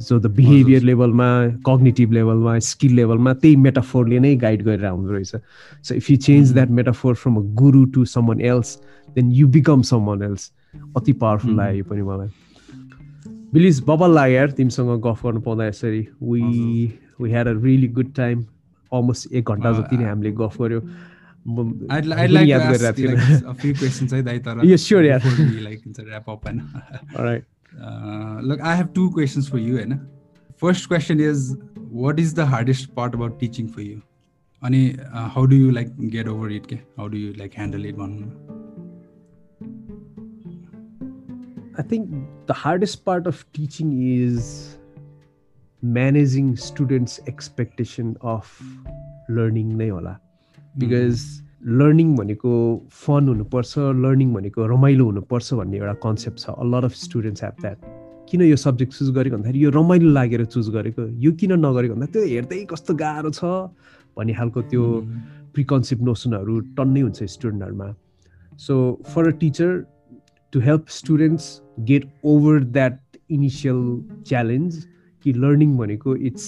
[0.00, 5.36] सो द बिहेभियर लेभलमा कग्नेटिभ लेभलमा स्किल लेभलमा त्यही मेटाफोरले नै गाइड गरेर आउँदो रहेछ।
[5.82, 8.78] So if you change that metaphor from a guru to someone else
[9.14, 10.52] then you become someone else
[10.96, 11.58] अति पावरफुल hmm.
[11.60, 12.28] लाग्यो यो पनि मलाई।
[13.52, 16.42] बिलिज बबल लाग्यो यार तिमीसँग गफ गर्नु पाउँदा यसरी। We
[17.20, 18.44] we had a really good time
[18.92, 20.80] almost एक घन्टा जति नै हामीले गफ गऱ्यो
[21.86, 22.06] याद
[22.72, 22.92] गरिरहेको
[27.18, 27.40] थिएँ
[27.82, 29.78] Uh, look, I have two questions for you.
[29.78, 30.00] Anna.
[30.56, 31.56] First question is,
[31.90, 34.02] what is the hardest part about teaching for you?
[34.62, 36.66] Ani, uh, how do you like get over it?
[36.96, 37.96] How do you like handle it?
[37.96, 38.34] One.
[41.78, 42.10] I think
[42.46, 44.78] the hardest part of teaching is
[45.82, 48.50] managing students' expectation of
[49.28, 50.14] learning नै होला
[50.78, 51.45] because mm-hmm.
[51.66, 52.50] Learning भनेको
[53.04, 57.54] fun हुनुपर्छ learning भनेको रमाइलो हुनुपर्छ भन्ने एउटा concept छ। A lot of students have
[57.60, 57.78] that
[58.30, 62.06] किन यो सब्जेक्ट चुज गरेको भन्दाखेरि यो रमाइलो लागेर चुज गरेको यो किन नगरेको भन्दा
[62.12, 63.50] त्यो हेर्दै कस्तो गाह्रो छ
[64.18, 64.84] भन्ने खालको त्यो
[65.54, 67.88] प्रिकन्सेप्ट नोसनहरू टन्नै हुन्छ स्टुडेन्टहरूमा
[68.66, 68.78] so
[69.14, 69.74] for a teacher
[70.52, 71.50] to help students
[71.90, 72.98] get over that
[73.38, 73.82] initial
[74.30, 74.84] challenge
[75.24, 76.46] कि लर्निङ भनेको इट्स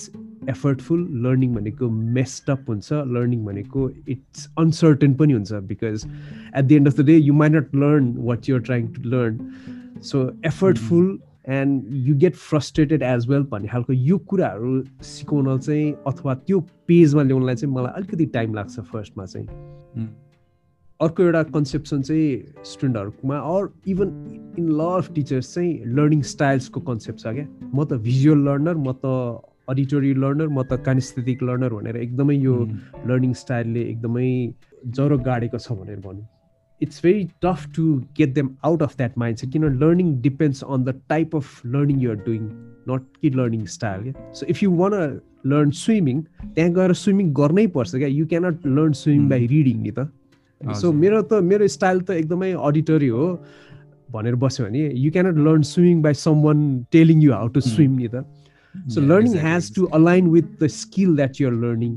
[0.49, 6.89] एफर्टफुल लर्निङ भनेको मेस्टअप हुन्छ लर्निङ भनेको इट्स अनसर्टेन पनि हुन्छ because at the end
[6.89, 9.51] of the day you may not learn what you're trying to learn
[10.11, 11.19] so effortful
[11.49, 17.23] and you get frustrated as well भन्ने खालको यो कुराहरू सिकाउन चाहिँ अथवा त्यो पेजमा
[17.23, 20.09] ल्याउनलाई चाहिँ मलाई अलिकति टाइम लाग्छ फर्स्टमा चाहिँ।
[21.01, 24.09] अर्को एउटा कन्सेप्सन चाहिँ स्टुडेन्टहरूकोमा or even
[24.59, 27.47] in lot of teachers चाहिँ लर्निङ स्टाइल्सको कन्सेप्ट छ क्या?
[27.75, 29.07] म त भिजुअल लर्नर म त
[29.75, 32.57] अडिटोरी लर्नर म त कानिस्थेटिक लर्नर भनेर एकदमै यो
[33.13, 34.27] लर्निङ स्टाइलले एकदमै
[34.99, 36.27] जरो गाडेको छ भनेर भनौँ
[36.81, 37.85] it's very tough to
[38.19, 42.21] get them out of that mindset किन learning depends on the type of learning you're
[42.27, 42.45] doing
[42.91, 44.95] not कि लर्निङ स्टाइल क्या so if you want
[45.47, 46.23] learn swimming
[46.55, 48.09] त्यहाँ गएर स्विमिङ गर्नै पर्छ क्या?
[48.09, 50.09] You cannot learn swimming by reading नि त।
[50.81, 53.27] सो मेरो त मेरो स्टाइल त एकदमै अडिटरी हो
[54.13, 56.59] भनेर बस्यो भने you cannot learn swimming by someone
[56.93, 58.25] telling you how to swim नि त।
[58.75, 61.97] So learning has to align with the skill that you're learning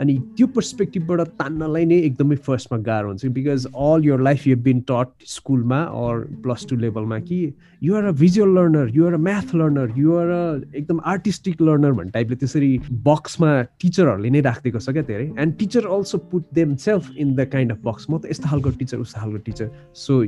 [0.00, 4.80] अनि त्यो पर्सपेक्टिभबाट तान्नलाई नै एकदमै फर्स्टमा गाह्रो हुन्छ because all your life you been
[4.90, 7.40] taught स्कुलमा अर प्लस टू लेभलमा कि
[7.82, 12.36] you're a visual learner you're a math learner you're a एकदम आर्टिस्टिक लर्नर भन्ने टाइपले
[12.44, 12.70] त्यसरी
[13.10, 13.52] बक्समा
[13.84, 16.46] टिचरहरूले नै राखिदिएको छ क्या धेरै and teacher also put
[16.86, 19.70] themself in the kind of box म त यस्तो खालको टिचर उस्तो खालको teacher
[20.04, 20.22] so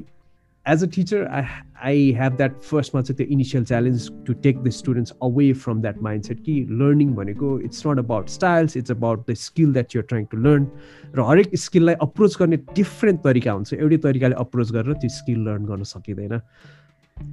[0.67, 1.43] as a teacher I
[1.85, 6.03] I have that first चाहिँ त्यो initial challenge to take the students away from that
[6.25, 10.27] mindset कि learning भनेको it's not about styles it's about the skill that you're trying
[10.27, 10.67] to learn
[11.15, 15.65] र हरेक स्किललाई approach गर्ने different तरिका हुन्छ एउटै तरिकाले अप्रोच गरेर त्यो स्किल लर्न
[15.67, 16.39] गर्न सकिँदैन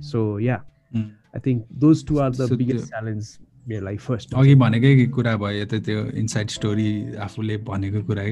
[0.06, 0.56] so yeah
[0.96, 5.66] I think those two are the biggest challenge मेरो लागि फर्स्ट अघि भनेकै कुरा भयो
[5.66, 6.90] त त्यो इनसाइड स्टोरी
[7.24, 8.24] आफूले भनेको कुरा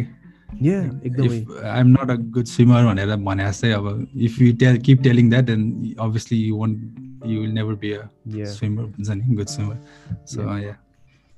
[0.50, 5.30] कि I'm not a good swimmer भनेर भने जस्तै अब if you tell keep telling
[5.30, 8.04] that then obviously you won't you will never be a
[8.52, 9.78] swimmer हुन्छ नि गुड स्विमर
[10.26, 10.76] सो या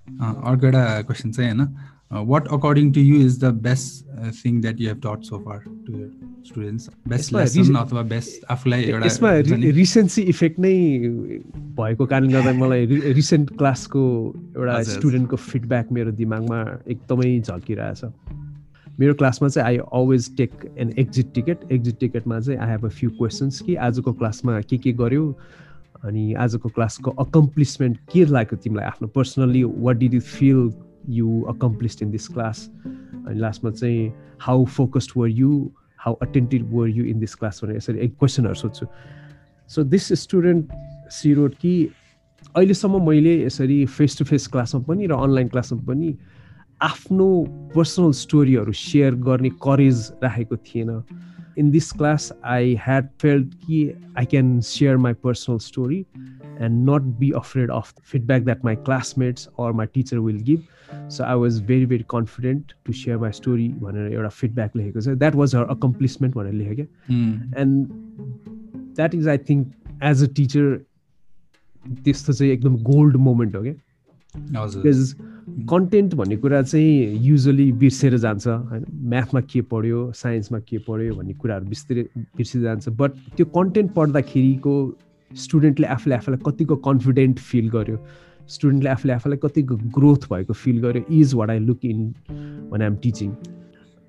[0.07, 1.67] अर्को एउटा क्वेसन चाहिँ होइन
[2.27, 4.05] what according to you is the best
[4.45, 6.09] thing that you have taught so far to your
[6.47, 9.31] students best lesson अथवा best आफूलाई एउटा यसमा
[9.75, 10.73] रिसेन्सी इफेक्ट नै
[11.77, 14.03] भएको कारणले गर्दा मलाई रिसेन्ट क्लासको
[14.57, 18.03] एउटा स्टुडेन्टको फिडब्याक मेरो दिमागमा एकदमै झल्किरहेछ
[18.99, 22.89] मेरो क्लासमा चाहिँ I always take an exit ticket exit टिकटमा चाहिँ I have a
[22.89, 25.37] few questions कि आजको क्लासमा के के गर्यो
[26.03, 30.73] अनि आजको क्लासको अकम्प्लिसमेन्ट के लाग्यो तिमीलाई आफ्नो personally what did you feel
[31.09, 36.89] you accomplished in this class अनि लास्टमा चाहिँ how focused were you how attentive were
[36.89, 38.85] you in this class भनेर यसरी एक क्वेसनहरू सोध्छु।
[39.67, 40.67] सो दिस स्टुडेन्ट
[41.09, 41.89] सिरोड कि
[42.55, 46.17] अहिलेसम्म मैले यसरी फेस टु फेस क्लासमा पनि र अनलाइन क्लासमा पनि
[46.81, 47.27] आफ्नो
[47.75, 51.01] पर्सनल स्टोरीहरू सेयर गर्ने करेज राखेको थिएन।
[51.57, 53.79] In this class I had felt कि
[54.17, 55.97] I can share my personal story
[56.61, 60.61] and not be afraid of feedback that my classmates or my teacher will give
[61.09, 65.17] so I was very very confident to share my story भनेर एउटा feedback लेखेको छ।
[65.17, 67.87] That was her accomplishment भनेर लेखेँ क्या। And
[68.95, 69.73] that is I think
[70.03, 70.75] as a teacher
[72.03, 73.73] त्यस्तो चाहिँ एकदम गोल्ड मोमेन्ट हो क्या।
[74.37, 75.15] बिकज
[75.69, 78.85] कन्टेन्ट भन्ने कुरा चाहिँ युजली बिर्सेर जान्छ होइन?
[79.09, 82.03] म्याथमा के पढ्यो साइन्समा के पढ्यो भन्ने कुराहरू बिस्तारै
[82.37, 84.73] बिर्सिँदै जान्छ। बट त्यो कन्टेन्ट पढ्दाखेरिको
[85.31, 87.97] स्टुडेन्टले आफूले आफूलाई कतिको कन्फिडेन्ट फिल गर्यो?
[88.49, 91.03] स्टुडेन्टले आफूले आफूलाई कतिको ग्रोथ भएको फिल गर्यो?
[91.09, 92.13] Is what I look in
[92.71, 93.33] when I'm teaching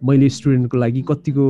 [0.02, 1.46] मैले स्टुडेन्टको लागि कतिको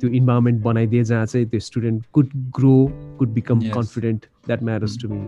[0.00, 2.76] त्यो इन्भाइरोमेन्ट बनाइदिएँ जहाँ चाहिँ त्यो student could grow
[3.18, 5.26] could become confident that matters to me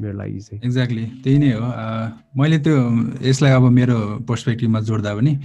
[0.00, 1.60] मेरो लागि चाहिँ एक्ज्याक्टली त्यही नै हो।
[2.40, 2.76] मैले त्यो
[3.28, 5.38] यसलाई अब मेरो पर्सपेक्टिभमा जोड्दा पनि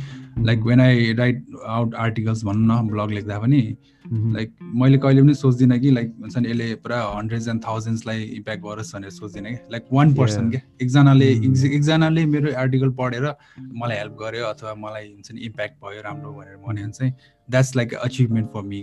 [0.46, 3.62] like when I write out articles भनौँ न ब्लग लेख्दा पनि
[4.06, 8.64] लाइक मैले कहिले पनि सोच्दिनँ कि लाइक हुन्छ नि यसले पुरा हन्ड्रेड्स एन्ड थाउजन्ड्सलाई इम्प्याक्ट
[8.64, 11.32] गरोस् भनेर सोच्दिनँ कि। लाइक वान पर्सन क्या एकजनाले
[11.76, 13.26] एकजनाले मेरो आर्टिकल पढेर
[13.82, 17.14] मलाई हेल्प गर्यो अथवा मलाई हुन्छ नि इम्प्याक्ट भयो राम्रो भनेर भन्यो भने चाहिँ
[17.50, 18.82] that's like achievement for me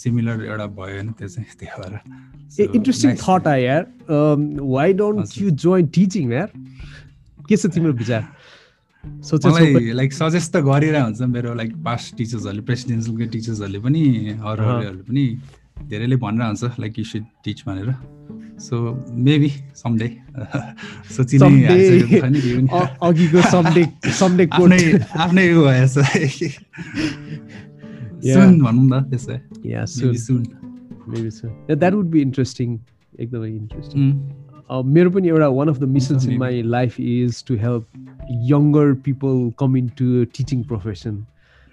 [0.00, 1.94] similar एउटा भयो होइन त्यो चाहिँ त्यही भएर
[2.76, 3.84] इन्ट्रेस्टिङ थट आयो यार।
[4.76, 6.48] Why don't you join teaching यार
[7.48, 8.22] के छ तिम्रो विचार?
[9.46, 14.02] मलाई लाइक सजेस्ट त गरिरहेको हुन्छ मेरो लाइक पास्ट टिचर्सहरूले प्रेसिडेन्सियलको टिचर्सहरूले पनि
[14.36, 15.24] अरूहरूले पनि
[15.88, 17.94] धेरैले भनिरहेको हुन्छ लाइक यु सुड टिच भनेर।
[18.58, 18.76] So
[19.24, 20.08] maybe someday
[21.16, 21.38] someday
[24.18, 24.44] someday
[25.24, 25.94] आफ्नै भएछ।
[28.22, 30.44] soon भनौँ न त्यसै maybe soon.
[31.06, 31.52] maybe soon.
[31.68, 32.78] Yeah, that would be interesting.
[33.18, 34.02] एकदमै इन्ट्रेस्टिङ
[34.96, 37.84] मेरो पनि एउटा one of the missions in my life is to help
[38.50, 41.14] younger people come into teaching profession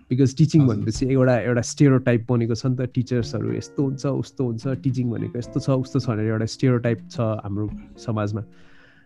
[0.09, 4.47] because teaching भनेपछि एउटा एउटा स्टेरो टाइप बनेको छ नि त टिचर्सहरू यस्तो हुन्छ उस्तो
[4.49, 7.69] हुन्छ टिचिङ भनेको यस्तो छ उस्तो छ भनेर एउटा स्टेरो टाइप छ हाम्रो
[8.05, 8.45] समाजमा.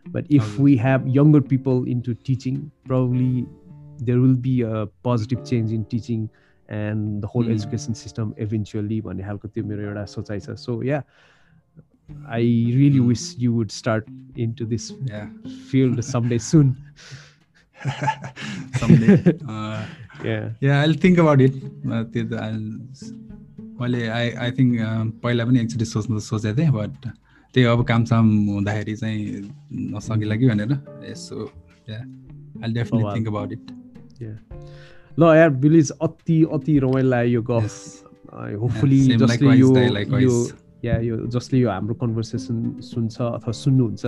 [0.05, 2.59] But if we have younger people into teaching
[2.91, 3.45] probably
[4.09, 6.29] there will be a positive change in teaching.
[6.70, 7.55] And the whole Mm.
[7.55, 11.03] education system eventually भन्ने खालको त्यो मेरो एउटा सोचाइ छ so yeah
[12.30, 12.99] I really.
[12.99, 14.05] Wish you would start
[14.39, 15.28] into this Yeah.
[15.72, 16.76] Field someday soon
[18.80, 19.17] Someday.
[20.26, 21.53] Yeah yeah, I'll think about it.
[21.88, 22.34] Uh, त्यो त
[23.82, 27.07] मैले आई आई थिङ्क पहिला पनि एकचोटि सोच्नु सोचेको थिएँ बट
[27.53, 29.22] त्यही अब कामसाम हुँदाखेरि चाहिँ
[29.95, 30.72] नसकिला कि भनेर
[31.09, 31.45] यसो
[31.89, 33.15] I definitely wow.
[33.15, 33.72] Think about it
[35.20, 38.03] ल यार बिलिज अति अति रमाइलो लाग्यो यो गफ
[38.61, 39.76] होपफुली जसले यो.
[40.20, 40.47] यो
[40.86, 44.05] या यो जसले यो हाम्रो कन्भर्सेसन सुन्छ अथवा सुन्नुहुन्छ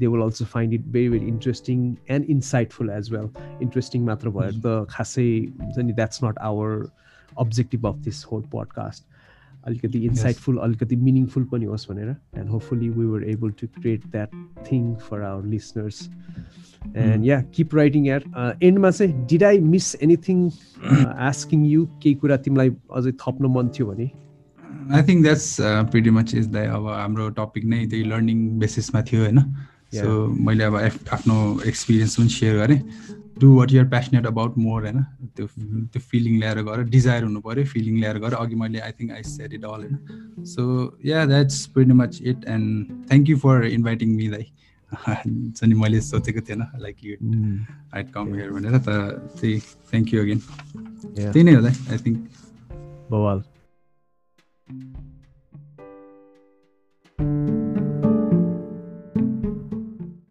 [0.00, 3.28] they will also find it very very interesting and insightful as well
[3.62, 5.28] interesting मात्र भएर त खासै
[5.60, 6.88] हुन्छ नि that's not our
[7.38, 9.04] objective of this whole podcast
[9.66, 14.30] अलिकति इन्साइटफुल अलिकति मिनिङफुल पनि होस् भनेर। And hopefully we were able to create that
[14.70, 16.08] thing for our listeners
[16.96, 18.22] and yeah keep writing यार।
[18.62, 20.48] एन्डमा चाहिँ did I miss anything
[21.28, 24.10] asking you केही कुरा तिमीलाई अझै थप्न मन थियो भने?
[24.94, 25.56] I think that's
[25.90, 29.42] pretty much is the अब हाम्रो टपिक नै त्यही लर्निङ बेसिसमा थियो होइन?
[29.94, 30.08] सो
[30.46, 31.36] मैले अब आफ्नो
[31.66, 32.80] एक्सपिरियन्स पनि सेयर गरेँ।
[33.40, 35.02] Do what you're passionate about more होइन?
[35.36, 35.46] त्यो
[35.92, 39.22] त्यो फिलिङ ल्याएर गएर डिजायर हुनु पऱ्यो फिलिङ ल्याएर गएर अघि मैले I think I
[39.32, 40.44] set it all होइन?
[40.44, 40.62] So
[41.06, 44.46] yeah that's pretty much it and thank you for inviting me दाइ
[44.92, 47.16] हुन्छ नि मैले सोचेको थिएन like you
[47.94, 48.88] I'd come here भनेर त
[49.40, 49.58] त्यही
[49.90, 50.40] थ्याङ्क यू अगेन
[51.18, 51.32] Yeah.
[51.32, 52.18] त्यही नै हो दाइ आई थिङ्क
[53.10, 53.42] बवाल।